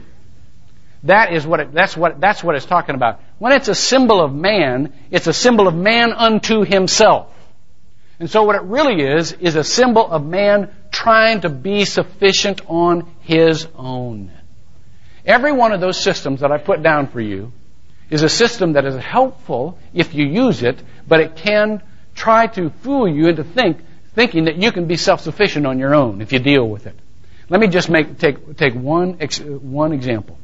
That 1.04 1.34
is 1.34 1.46
what 1.46 1.60
it, 1.60 1.74
that's 1.74 1.96
what 1.96 2.20
that's 2.20 2.44
what 2.44 2.56
it's 2.56 2.66
talking 2.66 2.96
about. 2.96 3.22
When 3.40 3.52
it's 3.52 3.68
a 3.68 3.76
symbol 3.76 4.22
of 4.22 4.34
man, 4.34 4.94
it's 5.12 5.28
a 5.28 5.34
symbol 5.34 5.68
of 5.68 5.76
man 5.76 6.12
unto 6.14 6.64
himself. 6.64 7.28
And 8.20 8.30
so 8.30 8.44
what 8.44 8.56
it 8.56 8.64
really 8.64 9.02
is, 9.04 9.32
is 9.34 9.56
a 9.56 9.64
symbol 9.64 10.10
of 10.10 10.26
man 10.26 10.74
trying 10.98 11.42
to 11.42 11.50
be 11.50 11.86
sufficient 11.86 12.60
on 12.66 13.08
his 13.22 13.68
own. 13.76 14.32
Every 15.24 15.52
one 15.52 15.72
of 15.72 15.80
those 15.80 16.02
systems 16.02 16.40
that 16.40 16.52
I 16.52 16.58
put 16.58 16.82
down 16.82 17.06
for 17.06 17.22
you 17.22 17.52
is 18.10 18.24
a 18.24 18.30
system 18.30 18.74
that 18.74 18.84
is 18.84 18.96
helpful 18.96 19.78
if 19.94 20.16
you 20.16 20.26
use 20.26 20.64
it, 20.64 20.82
but 21.08 21.20
it 21.20 21.36
can 21.36 21.84
try 22.16 22.48
to 22.48 22.72
fool 22.82 23.08
you 23.08 23.28
into 23.28 23.44
think, 23.44 23.78
thinking 24.16 24.46
that 24.46 24.58
you 24.58 24.72
can 24.72 24.88
be 24.88 24.98
self-sufficient 24.98 25.68
on 25.68 25.78
your 25.78 25.94
own 25.94 26.20
if 26.20 26.34
you 26.34 26.40
deal 26.40 26.68
with 26.68 26.88
it. 26.88 26.96
Let 27.48 27.62
me 27.62 27.68
just 27.68 27.92
make, 27.92 28.18
take, 28.18 28.58
take 28.58 28.74
one, 28.74 29.20
one 29.62 29.94
example. 29.94 30.40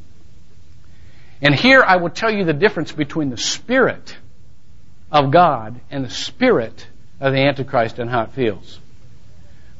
And 1.41 1.55
here 1.55 1.81
I 1.81 1.95
will 1.95 2.11
tell 2.11 2.31
you 2.31 2.43
the 2.43 2.53
difference 2.53 2.91
between 2.91 3.31
the 3.31 3.37
Spirit 3.37 4.15
of 5.11 5.31
God 5.31 5.81
and 5.89 6.05
the 6.05 6.11
Spirit 6.11 6.85
of 7.19 7.33
the 7.33 7.39
Antichrist 7.39 7.97
and 7.97 8.07
how 8.07 8.21
it 8.21 8.33
feels. 8.33 8.79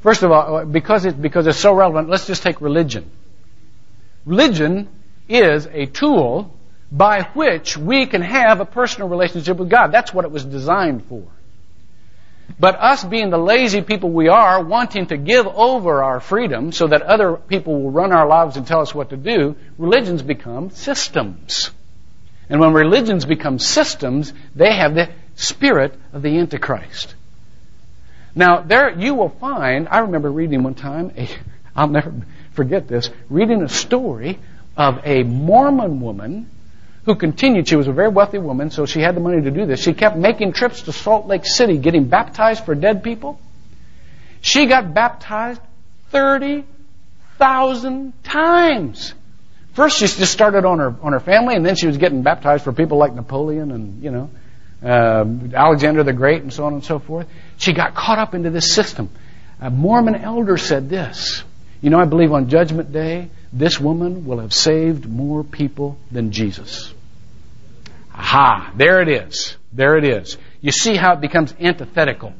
First 0.04 0.22
of 0.22 0.30
all, 0.30 0.66
because, 0.66 1.06
it, 1.06 1.20
because 1.20 1.46
it's 1.46 1.58
so 1.58 1.72
relevant, 1.72 2.10
let's 2.10 2.26
just 2.26 2.42
take 2.42 2.60
religion. 2.60 3.10
Religion 4.26 4.86
is 5.30 5.64
a 5.64 5.86
tool 5.86 6.54
by 6.92 7.22
which 7.32 7.78
we 7.78 8.04
can 8.04 8.20
have 8.20 8.60
a 8.60 8.66
personal 8.66 9.08
relationship 9.08 9.56
with 9.56 9.70
God. 9.70 9.92
That's 9.92 10.12
what 10.12 10.26
it 10.26 10.30
was 10.30 10.44
designed 10.44 11.06
for. 11.06 11.22
But 12.60 12.78
us 12.78 13.02
being 13.02 13.30
the 13.30 13.38
lazy 13.38 13.80
people 13.80 14.10
we 14.10 14.28
are, 14.28 14.62
wanting 14.62 15.06
to 15.06 15.16
give 15.16 15.46
over 15.46 16.04
our 16.04 16.20
freedom 16.20 16.72
so 16.72 16.86
that 16.86 17.00
other 17.00 17.36
people 17.36 17.80
will 17.80 17.90
run 17.90 18.12
our 18.12 18.28
lives 18.28 18.58
and 18.58 18.66
tell 18.66 18.82
us 18.82 18.94
what 18.94 19.08
to 19.08 19.16
do, 19.16 19.56
religions 19.78 20.20
become 20.20 20.68
systems. 20.68 21.70
And 22.50 22.60
when 22.60 22.74
religions 22.74 23.24
become 23.24 23.58
systems, 23.58 24.34
they 24.54 24.74
have 24.74 24.94
the 24.94 25.08
spirit 25.34 25.94
of 26.12 26.20
the 26.20 26.36
Antichrist. 26.36 27.14
Now, 28.34 28.60
there 28.60 28.90
you 28.90 29.14
will 29.14 29.28
find, 29.28 29.88
I 29.88 30.00
remember 30.00 30.30
reading 30.30 30.62
one 30.62 30.74
time, 30.74 31.12
I'll 31.76 31.88
never 31.88 32.12
forget 32.52 32.88
this, 32.88 33.10
reading 33.30 33.62
a 33.62 33.68
story 33.68 34.38
of 34.76 35.00
a 35.04 35.22
Mormon 35.22 36.00
woman 36.00 36.50
who 37.04 37.14
continued, 37.14 37.68
she 37.68 37.76
was 37.76 37.86
a 37.86 37.92
very 37.92 38.08
wealthy 38.08 38.38
woman, 38.38 38.70
so 38.70 38.86
she 38.86 39.00
had 39.00 39.14
the 39.14 39.20
money 39.20 39.42
to 39.42 39.50
do 39.50 39.66
this. 39.66 39.80
She 39.80 39.92
kept 39.92 40.16
making 40.16 40.54
trips 40.54 40.82
to 40.82 40.92
Salt 40.92 41.26
Lake 41.26 41.44
City, 41.44 41.76
getting 41.76 42.04
baptized 42.04 42.64
for 42.64 42.74
dead 42.74 43.02
people. 43.02 43.38
She 44.40 44.66
got 44.66 44.94
baptized 44.94 45.60
30,000 46.10 48.24
times. 48.24 49.12
First, 49.74 49.98
she 49.98 50.06
just 50.06 50.32
started 50.32 50.64
on 50.64 50.78
her, 50.78 50.94
on 51.02 51.12
her 51.12 51.20
family, 51.20 51.56
and 51.56 51.66
then 51.66 51.76
she 51.76 51.86
was 51.86 51.98
getting 51.98 52.22
baptized 52.22 52.64
for 52.64 52.72
people 52.72 52.96
like 52.96 53.14
Napoleon 53.14 53.70
and, 53.70 54.02
you 54.02 54.10
know, 54.10 54.30
uh, 54.82 55.24
Alexander 55.54 56.02
the 56.02 56.12
Great 56.12 56.42
and 56.42 56.52
so 56.52 56.64
on 56.64 56.74
and 56.74 56.84
so 56.84 56.98
forth. 56.98 57.26
She 57.56 57.72
got 57.72 57.94
caught 57.94 58.18
up 58.18 58.34
into 58.34 58.50
this 58.50 58.72
system. 58.72 59.10
A 59.60 59.70
Mormon 59.70 60.16
elder 60.16 60.56
said 60.56 60.88
this. 60.88 61.42
You 61.80 61.90
know, 61.90 61.98
I 61.98 62.04
believe 62.04 62.32
on 62.32 62.48
Judgment 62.48 62.92
Day, 62.92 63.28
this 63.52 63.78
woman 63.78 64.26
will 64.26 64.40
have 64.40 64.52
saved 64.52 65.08
more 65.08 65.44
people 65.44 65.98
than 66.10 66.32
Jesus. 66.32 66.92
Aha, 68.12 68.72
there 68.76 69.00
it 69.02 69.08
is. 69.08 69.56
There 69.72 69.96
it 69.96 70.04
is. 70.04 70.38
You 70.60 70.72
see 70.72 70.96
how 70.96 71.14
it 71.14 71.20
becomes 71.20 71.54
antithetical. 71.60 72.32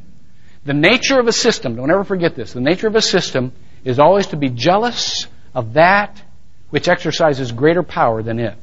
The 0.65 0.73
nature 0.73 1.21
of 1.21 1.27
a 1.27 1.33
system, 1.33 1.77
don't 1.77 1.91
ever 1.91 2.05
forget 2.05 2.35
this, 2.35 2.53
the 2.53 2.61
nature 2.61 2.87
of 2.87 2.97
a 2.97 3.03
system 3.03 3.53
is 3.85 3.99
always 3.99 4.29
to 4.29 4.37
be 4.37 4.49
jealous 4.49 5.27
of 5.55 5.75
that 5.75 6.21
which 6.71 6.89
exercises 6.89 7.53
greater 7.53 7.83
power 7.83 8.23
than 8.23 8.41
it. 8.41 8.57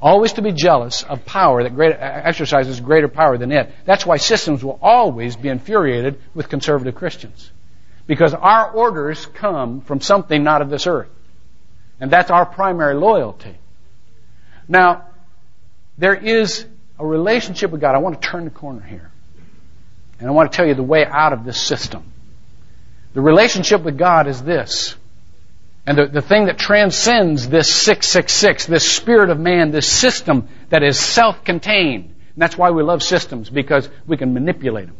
Always 0.00 0.34
to 0.34 0.42
be 0.42 0.52
jealous 0.52 1.02
of 1.02 1.24
power 1.24 1.64
that 1.64 1.74
great, 1.74 1.92
exercises 1.92 2.78
greater 2.80 3.08
power 3.08 3.36
than 3.36 3.50
it. 3.50 3.72
That's 3.84 4.06
why 4.06 4.18
systems 4.18 4.62
will 4.62 4.78
always 4.80 5.34
be 5.34 5.48
infuriated 5.48 6.20
with 6.34 6.48
conservative 6.48 6.94
Christians. 6.94 7.50
Because 8.06 8.32
our 8.32 8.70
orders 8.70 9.26
come 9.26 9.80
from 9.80 10.00
something 10.00 10.44
not 10.44 10.62
of 10.62 10.70
this 10.70 10.86
earth. 10.86 11.08
And 12.00 12.12
that's 12.12 12.30
our 12.30 12.46
primary 12.46 12.94
loyalty. 12.94 13.56
Now, 14.68 15.08
there 15.98 16.14
is 16.14 16.64
a 16.98 17.04
relationship 17.04 17.72
with 17.72 17.80
God. 17.80 17.96
I 17.96 17.98
want 17.98 18.22
to 18.22 18.28
turn 18.28 18.44
the 18.44 18.50
corner 18.50 18.82
here. 18.82 19.10
And 20.20 20.28
I 20.28 20.30
want 20.30 20.52
to 20.52 20.56
tell 20.56 20.66
you 20.66 20.74
the 20.74 20.82
way 20.82 21.04
out 21.04 21.32
of 21.32 21.44
this 21.44 21.60
system. 21.60 22.12
The 23.14 23.20
relationship 23.20 23.82
with 23.82 23.98
God 23.98 24.28
is 24.28 24.42
this. 24.42 24.94
And 25.88 25.96
the, 25.96 26.06
the 26.06 26.20
thing 26.20 26.44
that 26.46 26.58
transcends 26.58 27.48
this 27.48 27.74
666, 27.74 28.66
this 28.66 28.86
spirit 28.86 29.30
of 29.30 29.40
man, 29.40 29.70
this 29.70 29.90
system 29.90 30.46
that 30.68 30.82
is 30.82 31.00
self-contained. 31.00 32.04
And 32.04 32.36
that's 32.36 32.58
why 32.58 32.72
we 32.72 32.82
love 32.82 33.02
systems, 33.02 33.48
because 33.48 33.88
we 34.06 34.18
can 34.18 34.34
manipulate 34.34 34.88
them. 34.88 34.96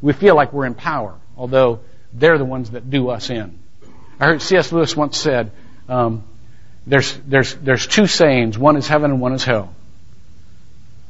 We 0.00 0.12
feel 0.12 0.36
like 0.36 0.52
we're 0.52 0.66
in 0.66 0.74
power, 0.76 1.16
although 1.36 1.80
they're 2.12 2.38
the 2.38 2.44
ones 2.44 2.70
that 2.70 2.88
do 2.88 3.08
us 3.08 3.28
in. 3.28 3.58
I 4.20 4.26
heard 4.26 4.40
C.S. 4.40 4.70
Lewis 4.70 4.96
once 4.96 5.18
said, 5.18 5.50
um, 5.88 6.22
there's, 6.86 7.12
there's, 7.26 7.52
there's 7.56 7.88
two 7.88 8.06
sayings. 8.06 8.56
One 8.56 8.76
is 8.76 8.86
heaven 8.86 9.10
and 9.10 9.20
one 9.20 9.32
is 9.32 9.42
hell. 9.42 9.74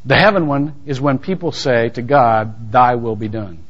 The 0.06 0.16
heaven 0.16 0.46
one 0.46 0.80
is 0.86 0.98
when 0.98 1.18
people 1.18 1.52
say 1.52 1.90
to 1.90 2.00
God, 2.00 2.72
thy 2.72 2.94
will 2.94 3.16
be 3.16 3.28
done. 3.28 3.64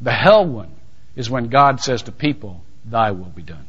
The 0.00 0.12
hell 0.12 0.46
one 0.46 0.70
is 1.14 1.28
when 1.28 1.48
God 1.48 1.82
says 1.82 2.04
to 2.04 2.10
people, 2.10 2.64
thy 2.86 3.10
will 3.10 3.26
be 3.26 3.42
done. 3.42 3.66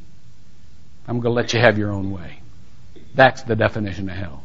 I'm 1.08 1.20
going 1.20 1.34
to 1.34 1.42
let 1.42 1.54
you 1.54 1.60
have 1.60 1.78
your 1.78 1.92
own 1.92 2.12
way. 2.12 2.40
That's 3.16 3.44
the 3.44 3.56
definition 3.56 4.10
of 4.10 4.16
hell. 4.16 4.44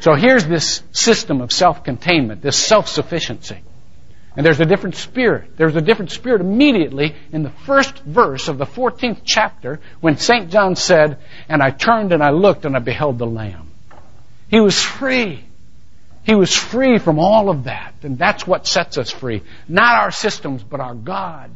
So 0.00 0.14
here's 0.14 0.46
this 0.46 0.82
system 0.92 1.40
of 1.40 1.50
self-containment, 1.52 2.42
this 2.42 2.56
self-sufficiency. 2.56 3.60
And 4.36 4.44
there's 4.44 4.60
a 4.60 4.66
different 4.66 4.96
spirit. 4.96 5.56
There's 5.56 5.76
a 5.76 5.80
different 5.80 6.10
spirit 6.10 6.40
immediately 6.40 7.14
in 7.32 7.42
the 7.42 7.50
first 7.50 7.98
verse 8.00 8.48
of 8.48 8.58
the 8.58 8.66
14th 8.66 9.20
chapter 9.24 9.80
when 10.00 10.16
St. 10.16 10.50
John 10.50 10.74
said, 10.74 11.18
And 11.48 11.62
I 11.62 11.70
turned 11.70 12.12
and 12.12 12.22
I 12.22 12.30
looked 12.30 12.64
and 12.64 12.76
I 12.76 12.80
beheld 12.80 13.18
the 13.18 13.26
Lamb. 13.26 13.70
He 14.48 14.60
was 14.60 14.80
free. 14.80 15.44
He 16.24 16.34
was 16.34 16.54
free 16.54 16.98
from 16.98 17.18
all 17.18 17.48
of 17.48 17.64
that. 17.64 17.94
And 18.02 18.18
that's 18.18 18.46
what 18.46 18.66
sets 18.66 18.98
us 18.98 19.10
free. 19.10 19.42
Not 19.68 19.94
our 20.02 20.10
systems, 20.10 20.64
but 20.64 20.80
our 20.80 20.94
God. 20.94 21.50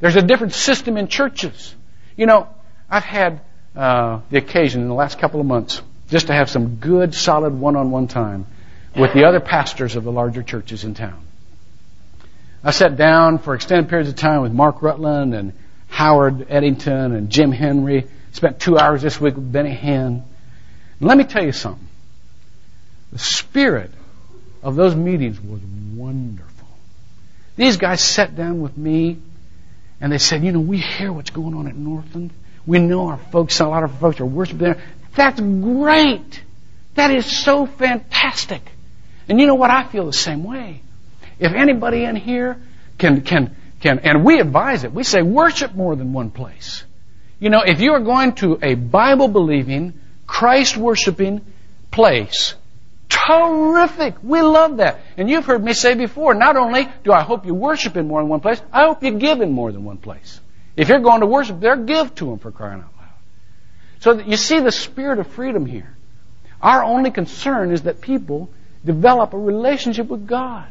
There's 0.00 0.16
a 0.16 0.22
different 0.22 0.52
system 0.52 0.96
in 0.96 1.08
churches. 1.08 1.74
You 2.16 2.26
know, 2.26 2.48
I've 2.92 3.04
had 3.04 3.40
uh, 3.74 4.20
the 4.30 4.36
occasion 4.36 4.82
in 4.82 4.88
the 4.88 4.94
last 4.94 5.18
couple 5.18 5.40
of 5.40 5.46
months 5.46 5.80
just 6.10 6.26
to 6.26 6.34
have 6.34 6.50
some 6.50 6.76
good, 6.76 7.14
solid 7.14 7.58
one-on-one 7.58 8.06
time 8.06 8.46
with 8.94 9.14
the 9.14 9.24
other 9.24 9.40
pastors 9.40 9.96
of 9.96 10.04
the 10.04 10.12
larger 10.12 10.42
churches 10.42 10.84
in 10.84 10.92
town. 10.92 11.24
I 12.62 12.70
sat 12.70 12.98
down 12.98 13.38
for 13.38 13.54
extended 13.54 13.88
periods 13.88 14.10
of 14.10 14.16
time 14.16 14.42
with 14.42 14.52
Mark 14.52 14.82
Rutland 14.82 15.34
and 15.34 15.54
Howard 15.88 16.48
Edington 16.50 17.16
and 17.16 17.30
Jim 17.30 17.50
Henry. 17.50 18.06
Spent 18.32 18.60
two 18.60 18.76
hours 18.76 19.00
this 19.00 19.18
week 19.18 19.36
with 19.36 19.50
Benny 19.50 19.74
Hinn. 19.74 20.22
And 21.00 21.08
let 21.08 21.16
me 21.16 21.24
tell 21.24 21.42
you 21.42 21.52
something. 21.52 21.88
The 23.10 23.18
spirit 23.18 23.90
of 24.62 24.76
those 24.76 24.94
meetings 24.94 25.40
was 25.40 25.62
wonderful. 25.96 26.68
These 27.56 27.78
guys 27.78 28.02
sat 28.02 28.36
down 28.36 28.60
with 28.60 28.76
me 28.76 29.16
and 29.98 30.12
they 30.12 30.18
said, 30.18 30.44
you 30.44 30.52
know, 30.52 30.60
we 30.60 30.76
hear 30.76 31.10
what's 31.10 31.30
going 31.30 31.54
on 31.54 31.66
at 31.68 31.74
Northland. 31.74 32.32
We 32.66 32.78
know 32.78 33.08
our 33.08 33.16
folks, 33.16 33.60
a 33.60 33.66
lot 33.66 33.82
of 33.82 33.92
our 33.92 33.98
folks 33.98 34.20
are 34.20 34.26
worshiping 34.26 34.58
there. 34.58 34.82
That's 35.14 35.40
great. 35.40 36.42
That 36.94 37.10
is 37.10 37.26
so 37.26 37.66
fantastic. 37.66 38.62
And 39.28 39.40
you 39.40 39.46
know 39.46 39.54
what? 39.54 39.70
I 39.70 39.84
feel 39.84 40.06
the 40.06 40.12
same 40.12 40.44
way. 40.44 40.80
If 41.38 41.52
anybody 41.52 42.04
in 42.04 42.16
here 42.16 42.60
can, 42.98 43.22
can, 43.22 43.56
can, 43.80 44.00
and 44.00 44.24
we 44.24 44.40
advise 44.40 44.84
it, 44.84 44.92
we 44.92 45.02
say 45.02 45.22
worship 45.22 45.74
more 45.74 45.96
than 45.96 46.12
one 46.12 46.30
place. 46.30 46.84
You 47.40 47.50
know, 47.50 47.62
if 47.66 47.80
you 47.80 47.92
are 47.92 48.00
going 48.00 48.34
to 48.36 48.58
a 48.62 48.74
Bible 48.74 49.28
believing, 49.28 49.98
Christ 50.26 50.76
worshiping 50.76 51.40
place, 51.90 52.54
Terrific. 53.12 54.16
We 54.22 54.40
love 54.40 54.78
that. 54.78 55.00
And 55.16 55.28
you've 55.28 55.44
heard 55.44 55.62
me 55.62 55.74
say 55.74 55.94
before, 55.94 56.34
not 56.34 56.56
only 56.56 56.88
do 57.04 57.12
I 57.12 57.22
hope 57.22 57.44
you 57.44 57.54
worship 57.54 57.96
in 57.96 58.08
more 58.08 58.22
than 58.22 58.28
one 58.28 58.40
place, 58.40 58.60
I 58.72 58.84
hope 58.86 59.02
you 59.02 59.12
give 59.12 59.40
in 59.40 59.52
more 59.52 59.70
than 59.70 59.84
one 59.84 59.98
place. 59.98 60.40
If 60.76 60.88
you're 60.88 61.00
going 61.00 61.20
to 61.20 61.26
worship 61.26 61.60
there, 61.60 61.76
give 61.76 62.14
to 62.16 62.26
them 62.26 62.38
for 62.38 62.50
crying 62.50 62.80
out 62.80 62.92
loud. 62.98 63.08
So 64.00 64.18
you 64.18 64.36
see 64.36 64.60
the 64.60 64.72
spirit 64.72 65.18
of 65.18 65.26
freedom 65.28 65.66
here. 65.66 65.94
Our 66.60 66.82
only 66.84 67.10
concern 67.10 67.72
is 67.72 67.82
that 67.82 68.00
people 68.00 68.50
develop 68.84 69.32
a 69.32 69.38
relationship 69.38 70.08
with 70.08 70.26
God. 70.26 70.66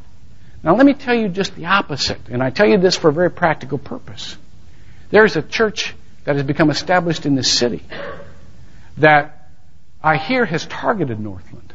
Now 0.63 0.75
let 0.75 0.85
me 0.85 0.93
tell 0.93 1.15
you 1.15 1.27
just 1.27 1.55
the 1.55 1.65
opposite, 1.65 2.29
and 2.29 2.41
I 2.41 2.49
tell 2.49 2.67
you 2.67 2.77
this 2.77 2.95
for 2.95 3.09
a 3.09 3.13
very 3.13 3.31
practical 3.31 3.77
purpose. 3.77 4.37
There's 5.09 5.35
a 5.35 5.41
church 5.41 5.93
that 6.23 6.35
has 6.35 6.45
become 6.45 6.69
established 6.69 7.25
in 7.25 7.35
this 7.35 7.51
city 7.51 7.83
that 8.97 9.49
I 10.03 10.17
hear 10.17 10.45
has 10.45 10.65
targeted 10.65 11.19
Northland 11.19 11.73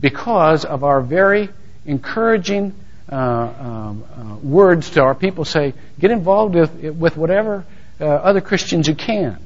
because 0.00 0.64
of 0.64 0.84
our 0.84 1.00
very 1.00 1.48
encouraging 1.86 2.74
uh, 3.10 3.16
um, 3.16 4.04
uh, 4.16 4.36
words 4.46 4.90
to 4.90 5.02
our 5.02 5.14
people 5.14 5.44
say, 5.44 5.74
get 5.98 6.10
involved 6.10 6.54
with, 6.54 6.72
with 6.94 7.16
whatever 7.16 7.64
uh, 8.00 8.04
other 8.04 8.40
Christians 8.40 8.86
you 8.86 8.94
can. 8.94 9.38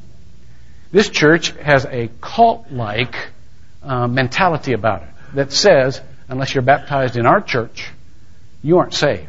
This 0.90 1.08
church 1.08 1.50
has 1.52 1.86
a 1.86 2.10
cult 2.20 2.70
like 2.70 3.28
uh, 3.82 4.06
mentality 4.06 4.72
about 4.72 5.02
it 5.02 5.08
that 5.34 5.52
says, 5.52 6.00
unless 6.28 6.54
you're 6.54 6.62
baptized 6.62 7.16
in 7.16 7.26
our 7.26 7.40
church, 7.40 7.90
you 8.62 8.78
aren't 8.78 8.94
saved. 8.94 9.28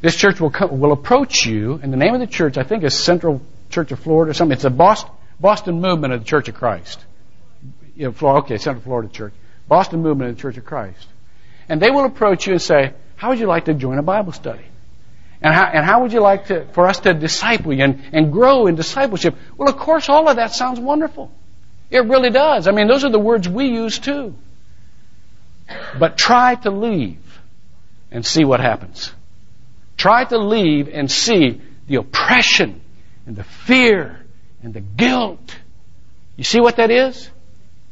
This 0.00 0.16
church 0.16 0.40
will, 0.40 0.52
will 0.70 0.92
approach 0.92 1.44
you, 1.44 1.78
and 1.82 1.92
the 1.92 1.96
name 1.96 2.14
of 2.14 2.20
the 2.20 2.26
church, 2.26 2.56
I 2.56 2.62
think, 2.62 2.84
is 2.84 2.94
Central 2.94 3.42
Church 3.68 3.92
of 3.92 4.00
Florida 4.00 4.30
or 4.30 4.34
something. 4.34 4.54
It's 4.54 4.64
a 4.64 4.70
Boston, 4.70 5.10
Boston 5.38 5.80
movement 5.80 6.14
of 6.14 6.20
the 6.20 6.26
Church 6.26 6.48
of 6.48 6.54
Christ. 6.54 7.04
You 7.94 8.06
know, 8.06 8.12
Florida, 8.12 8.44
okay, 8.44 8.56
Central 8.56 8.82
Florida 8.82 9.08
Church. 9.08 9.34
Boston 9.68 10.02
movement 10.02 10.30
of 10.30 10.36
the 10.36 10.42
Church 10.42 10.56
of 10.56 10.64
Christ. 10.64 11.06
And 11.68 11.80
they 11.80 11.90
will 11.90 12.04
approach 12.04 12.46
you 12.46 12.54
and 12.54 12.62
say, 12.62 12.94
how 13.20 13.28
would 13.28 13.38
you 13.38 13.46
like 13.46 13.66
to 13.66 13.74
join 13.74 13.98
a 13.98 14.02
Bible 14.02 14.32
study? 14.32 14.64
And 15.42 15.52
how, 15.52 15.64
and 15.66 15.84
how 15.84 16.00
would 16.00 16.14
you 16.14 16.20
like 16.20 16.46
to, 16.46 16.64
for 16.72 16.86
us 16.86 17.00
to 17.00 17.12
disciple 17.12 17.70
you 17.74 17.84
and, 17.84 18.02
and 18.14 18.32
grow 18.32 18.66
in 18.66 18.76
discipleship? 18.76 19.36
Well, 19.58 19.68
of 19.68 19.76
course, 19.76 20.08
all 20.08 20.26
of 20.26 20.36
that 20.36 20.54
sounds 20.54 20.80
wonderful. 20.80 21.30
It 21.90 22.06
really 22.06 22.30
does. 22.30 22.66
I 22.66 22.70
mean, 22.70 22.88
those 22.88 23.04
are 23.04 23.10
the 23.10 23.18
words 23.18 23.46
we 23.46 23.66
use 23.66 23.98
too. 23.98 24.34
But 25.98 26.16
try 26.16 26.54
to 26.54 26.70
leave 26.70 27.18
and 28.10 28.24
see 28.24 28.46
what 28.46 28.60
happens. 28.60 29.12
Try 29.98 30.24
to 30.24 30.38
leave 30.38 30.88
and 30.88 31.10
see 31.10 31.60
the 31.88 31.96
oppression 31.96 32.80
and 33.26 33.36
the 33.36 33.44
fear 33.44 34.18
and 34.62 34.72
the 34.72 34.80
guilt. 34.80 35.58
You 36.38 36.44
see 36.44 36.60
what 36.60 36.76
that 36.76 36.90
is? 36.90 37.28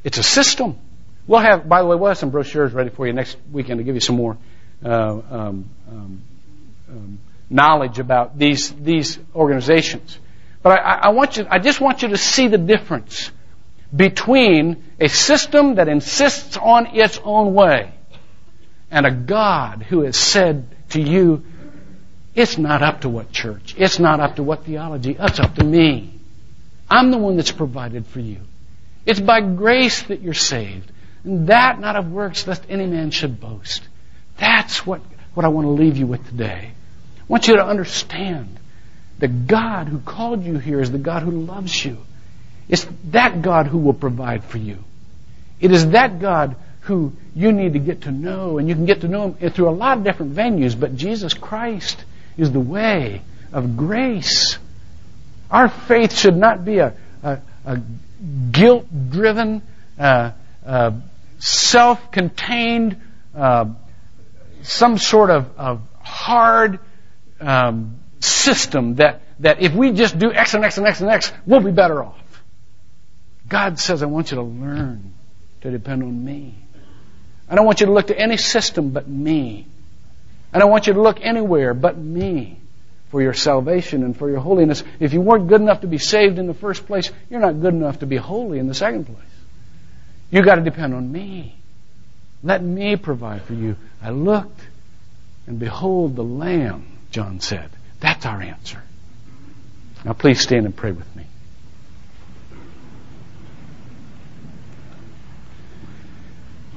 It's 0.05 0.17
a 0.17 0.23
system. 0.23 0.79
We'll 1.27 1.41
have, 1.41 1.69
by 1.69 1.83
the 1.83 1.87
way, 1.87 1.97
we'll 1.97 2.09
have 2.09 2.17
some 2.17 2.31
brochures 2.31 2.73
ready 2.73 2.89
for 2.89 3.07
you 3.07 3.13
next 3.13 3.37
weekend 3.53 3.77
to 3.77 3.85
give 3.85 3.95
you 3.95 4.01
some 4.01 4.17
more 4.17 4.39
um, 4.85 5.71
um, 5.89 6.23
um, 6.89 7.19
knowledge 7.51 7.99
about 7.99 8.39
these 8.39 8.71
these 8.73 9.19
organizations. 9.35 10.19
But 10.63 10.79
I, 10.79 10.95
I 11.03 11.09
want 11.11 11.37
you, 11.37 11.47
I 11.49 11.59
just 11.59 11.81
want 11.81 12.03
you 12.03 12.09
to 12.09 12.19
see 12.19 12.49
the 12.49 12.59
difference 12.59 13.31
between 13.95 14.85
a 15.01 15.09
system 15.09 15.77
that 15.77 15.89
insists 15.89 16.57
on 16.57 16.97
its 16.97 17.19
own 17.25 17.55
way 17.55 17.93
and 18.91 19.07
a 19.07 19.11
God 19.11 19.83
who 19.83 20.03
has 20.03 20.17
said 20.17 20.67
to 20.91 21.01
you, 21.01 21.45
it's 22.35 22.59
not 22.59 22.83
up 22.83 23.03
to 23.03 23.09
what 23.09 23.33
church, 23.33 23.75
it's 23.79 23.99
not 23.99 24.21
up 24.21 24.37
to 24.37 24.43
what 24.43 24.65
theology, 24.65 25.17
it's 25.19 25.41
up 25.41 25.55
to 25.57 25.65
me. 25.65 26.15
I'm 26.91 27.11
the 27.11 27.19
one 27.19 27.37
that's 27.37 27.53
provided 27.53 28.07
for 28.07 28.21
you. 28.21 28.41
It's 29.05 29.21
by 29.21 29.41
grace 29.41 30.03
that 30.05 30.21
you're 30.21 30.35
saved. 30.35 30.91
And 31.25 31.49
that 31.49 31.81
not 31.81 31.97
of 31.97 32.11
works, 32.11 32.47
lest 32.47 32.65
any 32.69 32.87
man 32.87 33.11
should 33.11 33.41
boast. 33.41 33.83
That's 34.39 34.87
what, 34.87 35.01
what 35.35 35.45
I 35.45 35.49
want 35.49 35.67
to 35.67 35.71
leave 35.71 35.97
you 35.97 36.07
with 36.07 36.27
today. 36.27 36.71
I 36.73 37.25
want 37.27 37.49
you 37.49 37.57
to 37.57 37.65
understand 37.65 38.59
the 39.19 39.29
God 39.29 39.89
who 39.89 39.99
called 39.99 40.45
you 40.45 40.59
here 40.59 40.81
is 40.81 40.91
the 40.91 40.99
God 40.99 41.23
who 41.23 41.31
loves 41.31 41.85
you. 41.85 41.99
It's 42.69 42.87
that 43.11 43.43
God 43.43 43.67
who 43.67 43.79
will 43.79 43.95
provide 43.95 44.45
for 44.45 44.59
you. 44.59 44.79
It 45.61 45.73
is 45.73 45.91
that 45.91 46.21
God 46.21 46.57
who 46.83 47.13
you 47.35 47.53
need 47.53 47.75
to 47.75 47.79
get 47.79 48.03
to 48.03 48.11
know, 48.11 48.59
and 48.59 48.69
you 48.69 48.75
can 48.75 48.87
get 48.87 49.03
to 49.03 49.09
know 49.09 49.33
Him 49.33 49.51
through 49.51 49.69
a 49.69 49.71
lot 49.71 49.99
of 49.99 50.05
different 50.05 50.35
venues, 50.35 50.79
but 50.79 50.97
Jesus 50.97 51.35
Christ 51.35 52.03
is 52.39 52.51
the 52.51 52.61
way 52.61 53.21
of 53.53 53.77
grace. 53.77 54.59
Our 55.51 55.69
faith 55.69 56.15
should 56.15 56.37
not 56.37 56.65
be 56.65 56.79
a, 56.79 56.95
a, 57.23 57.41
a 57.67 57.83
guilt 58.53 58.87
driven, 59.11 59.63
uh, 59.99 60.33
uh, 60.65 60.93
self-contained, 61.39 62.97
uh, 63.35 63.67
some 64.69 64.99
sort 64.99 65.31
of, 65.31 65.51
of 65.59 65.81
hard 66.03 66.79
um, 67.41 67.99
system 68.21 68.97
that, 68.97 69.23
that 69.41 69.63
if 69.63 69.73
we 69.73 69.93
just 69.93 70.19
do 70.19 70.31
X 70.31 70.53
and 70.53 70.63
X 70.63 70.77
and 70.77 70.87
X 70.87 71.01
and 71.01 71.09
X, 71.09 71.33
we'll 71.47 71.61
be 71.61 71.71
better 71.71 72.05
off. 72.05 72.21
God 73.49 73.79
says, 73.79 74.03
I 74.03 74.07
want 74.07 74.31
you 74.31 74.37
to 74.37 74.43
learn 74.43 75.15
to 75.63 75.71
depend 75.71 76.03
on 76.03 76.23
me. 76.23 76.55
I 77.49 77.55
don't 77.55 77.65
want 77.65 77.81
you 77.81 77.87
to 77.87 77.93
look 77.93 78.09
to 78.09 78.19
any 78.19 78.37
system 78.37 78.91
but 78.91 79.09
me. 79.09 79.67
I 80.53 80.59
don't 80.59 80.71
want 80.71 80.87
you 80.87 80.93
to 80.93 81.01
look 81.01 81.19
anywhere 81.23 81.73
but 81.73 81.97
me 81.97 82.61
for 83.09 83.23
your 83.23 83.33
salvation 83.33 84.03
and 84.03 84.15
for 84.15 84.29
your 84.29 84.41
holiness. 84.41 84.85
If 85.01 85.15
you 85.15 85.23
weren't 85.23 85.49
good 85.49 85.63
enough 85.63 85.81
to 85.81 85.87
be 85.87 85.97
saved 85.97 86.39
in 86.39 86.47
the 86.47 86.53
first 86.53 86.87
place, 86.87 87.11
you're 87.31 87.41
not 87.41 87.59
good 87.59 87.73
enough 87.73 88.01
to 88.01 88.07
be 88.07 88.17
holy 88.17 88.59
in 88.59 88.69
the 88.69 88.75
second 88.75 89.07
place. 89.07 89.19
You've 90.31 90.45
got 90.45 90.57
to 90.57 90.61
depend 90.61 90.93
on 90.93 91.11
me. 91.11 91.57
Let 92.43 92.63
me 92.63 92.97
provide 92.97 93.43
for 93.43 93.55
you. 93.55 93.77
I 94.03 94.11
looked, 94.11 94.61
and 95.47 95.59
behold 95.59 96.17
the 96.17 96.25
Lamb, 96.25 96.87
John 97.11 97.41
said. 97.41 97.71
That's 98.01 98.27
our 98.27 98.41
answer. 98.41 98.83
Now, 100.05 100.13
please 100.13 100.41
stand 100.41 100.67
and 100.67 100.77
pray 100.77 100.93
with 100.93 101.17
me. 101.17 101.25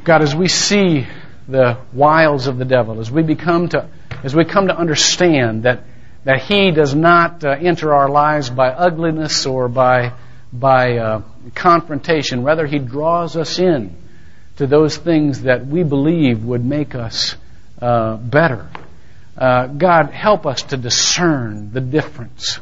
God, 0.04 0.24
as 0.24 0.36
we 0.36 0.48
see 0.48 1.06
the 1.48 1.78
wiles 1.94 2.48
of 2.48 2.58
the 2.58 2.66
devil, 2.66 3.00
as 3.00 3.12
we 3.12 3.22
become 3.22 3.70
to, 3.70 3.88
as 4.24 4.36
we 4.36 4.46
come 4.46 4.68
to 4.68 4.76
understand 4.76 5.64
that 5.64 5.84
that 6.24 6.42
he 6.44 6.72
does 6.72 6.94
not 6.94 7.44
uh, 7.44 7.50
enter 7.50 7.94
our 7.94 8.10
lives 8.10 8.50
by 8.50 8.70
ugliness 8.70 9.46
or 9.46 9.68
by 9.68 10.14
by 10.52 10.98
uh, 10.98 11.22
confrontation. 11.54 12.44
Rather, 12.44 12.66
he 12.66 12.80
draws 12.80 13.38
us 13.38 13.60
in 13.60 13.96
to 14.62 14.68
those 14.68 14.96
things 14.96 15.42
that 15.42 15.66
we 15.66 15.82
believe 15.82 16.46
would 16.46 16.64
make 16.64 16.94
us 16.94 17.36
uh, 17.82 18.16
better. 18.16 18.70
Uh, 19.36 19.66
God, 19.66 20.12
help 20.12 20.46
us 20.46 20.62
to 20.62 20.78
discern 20.78 21.72
the 21.74 21.82
difference 21.82 22.60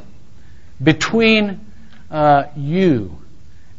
between 0.81 1.59
uh, 2.09 2.43
you 2.55 3.17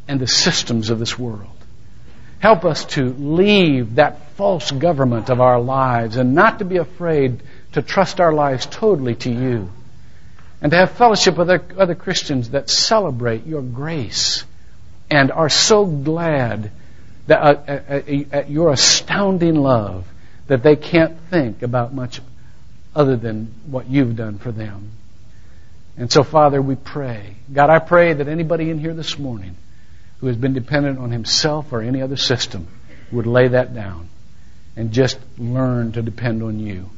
and 0.07 0.21
the 0.21 0.27
systems 0.27 0.91
of 0.91 0.99
this 0.99 1.19
world. 1.19 1.57
Help 2.41 2.67
us 2.67 2.85
to 2.97 3.05
leave 3.05 3.95
that 3.95 4.33
false 4.33 4.71
government 4.71 5.31
of 5.31 5.41
our 5.41 5.59
lives 5.59 6.17
and 6.17 6.35
not 6.35 6.59
to 6.59 6.67
be 6.67 6.77
afraid 6.77 7.41
to 7.73 7.81
trust 7.81 8.21
our 8.21 8.35
lives 8.35 8.67
totally 8.67 9.15
to 9.15 9.31
you 9.31 9.71
and 10.61 10.73
to 10.73 10.77
have 10.77 10.91
fellowship 10.91 11.39
with 11.39 11.49
other, 11.49 11.65
other 11.79 11.95
Christians 11.95 12.51
that 12.51 12.69
celebrate 12.69 13.47
your 13.47 13.63
grace 13.63 14.45
and 15.11 15.33
are 15.33 15.49
so 15.49 15.87
glad 15.87 16.71
that, 17.27 17.41
uh, 17.41 17.73
uh, 17.73 18.39
uh, 18.39 18.45
your 18.49 18.73
astounding 18.73 19.55
love 19.55 20.07
that 20.47 20.63
they 20.63 20.77
can't 20.77 21.17
think 21.31 21.63
about 21.63 21.95
much 21.95 22.21
other 22.95 23.17
than 23.17 23.55
what 23.67 23.89
you've 23.89 24.17
done 24.17 24.39
for 24.39 24.51
them. 24.51 24.91
And 25.97 26.11
so, 26.11 26.23
Father, 26.23 26.61
we 26.61 26.77
pray. 26.77 27.37
God, 27.53 27.71
I 27.71 27.79
pray 27.79 28.15
that 28.15 28.27
anybody 28.27 28.71
in 28.71 28.79
here 28.79 28.95
this 28.95 29.19
morning 29.19 29.57
who 30.21 30.27
has 30.27 30.37
been 30.37 30.55
dependent 30.55 30.99
on 30.99 31.11
himself 31.11 31.73
or 31.73 31.83
any 31.83 32.03
other 32.03 32.17
system 32.17 32.69
would 33.13 33.27
lay 33.27 33.49
that 33.49 33.75
down 33.75 34.09
and 34.77 34.93
just 34.93 35.19
learn 35.39 35.93
to 35.93 36.03
depend 36.03 36.43
on 36.43 36.59
you. 36.59 36.89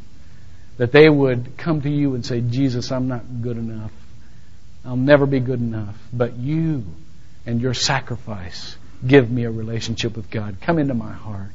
That 0.79 0.93
they 0.93 1.09
would 1.09 1.57
come 1.57 1.83
to 1.83 1.91
you 1.91 2.15
and 2.15 2.25
say, 2.25 2.41
Jesus, 2.41 2.91
I'm 2.91 3.09
not 3.09 3.43
good 3.43 3.57
enough. 3.57 3.93
I'll 4.85 4.97
never 4.97 5.27
be 5.27 5.41
good 5.41 5.61
enough. 5.61 5.97
But 6.13 6.37
you 6.37 6.85
and 7.47 7.61
your 7.61 7.75
sacrifice 7.75 8.77
give 9.07 9.31
me 9.31 9.45
a 9.45 9.51
relationship 9.51 10.17
with 10.17 10.31
God. 10.31 10.57
Come 10.61 10.79
into 10.79 10.95
my 10.95 11.13
heart 11.13 11.53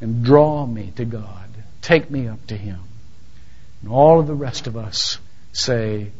and 0.00 0.24
draw 0.24 0.66
me 0.66 0.92
to 0.96 1.04
God. 1.04 1.48
Take 1.82 2.10
me 2.10 2.28
up 2.28 2.46
to 2.48 2.56
Him. 2.56 2.80
And 3.82 3.90
all 3.90 4.20
of 4.20 4.26
the 4.26 4.34
rest 4.34 4.66
of 4.66 4.76
us 4.76 5.18
say, 5.52 6.12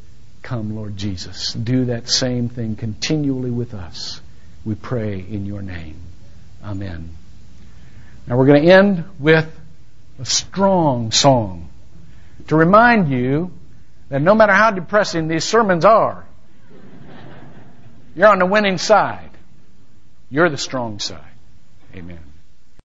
Come, 0.43 0.77
Lord 0.77 0.97
Jesus. 0.97 1.53
Do 1.53 1.87
that 1.87 2.09
same 2.09 2.49
thing 2.49 2.77
continually 2.77 3.51
with 3.51 3.75
us. 3.75 4.21
We 4.65 4.75
pray 4.75 5.19
in 5.19 5.47
your 5.47 5.63
name. 5.63 5.97
Amen. 6.65 7.11
Now 8.27 8.37
we're 8.37 8.47
going 8.47 8.63
to 8.65 8.71
end 8.71 9.05
with 9.19 9.49
a 10.19 10.25
strong 10.25 11.13
song 11.13 11.69
to 12.49 12.57
remind 12.57 13.11
you 13.11 13.51
that 14.09 14.23
no 14.23 14.35
matter 14.35 14.53
how 14.53 14.71
depressing 14.71 15.29
these 15.29 15.45
sermons 15.45 15.85
are, 15.85 16.25
you're 18.15 18.29
on 18.29 18.39
the 18.39 18.47
winning 18.47 18.79
side. 18.79 19.28
You're 20.31 20.51
the 20.51 20.59
strong 20.59 20.99
side. 20.99 21.25
Amen. 21.95 22.28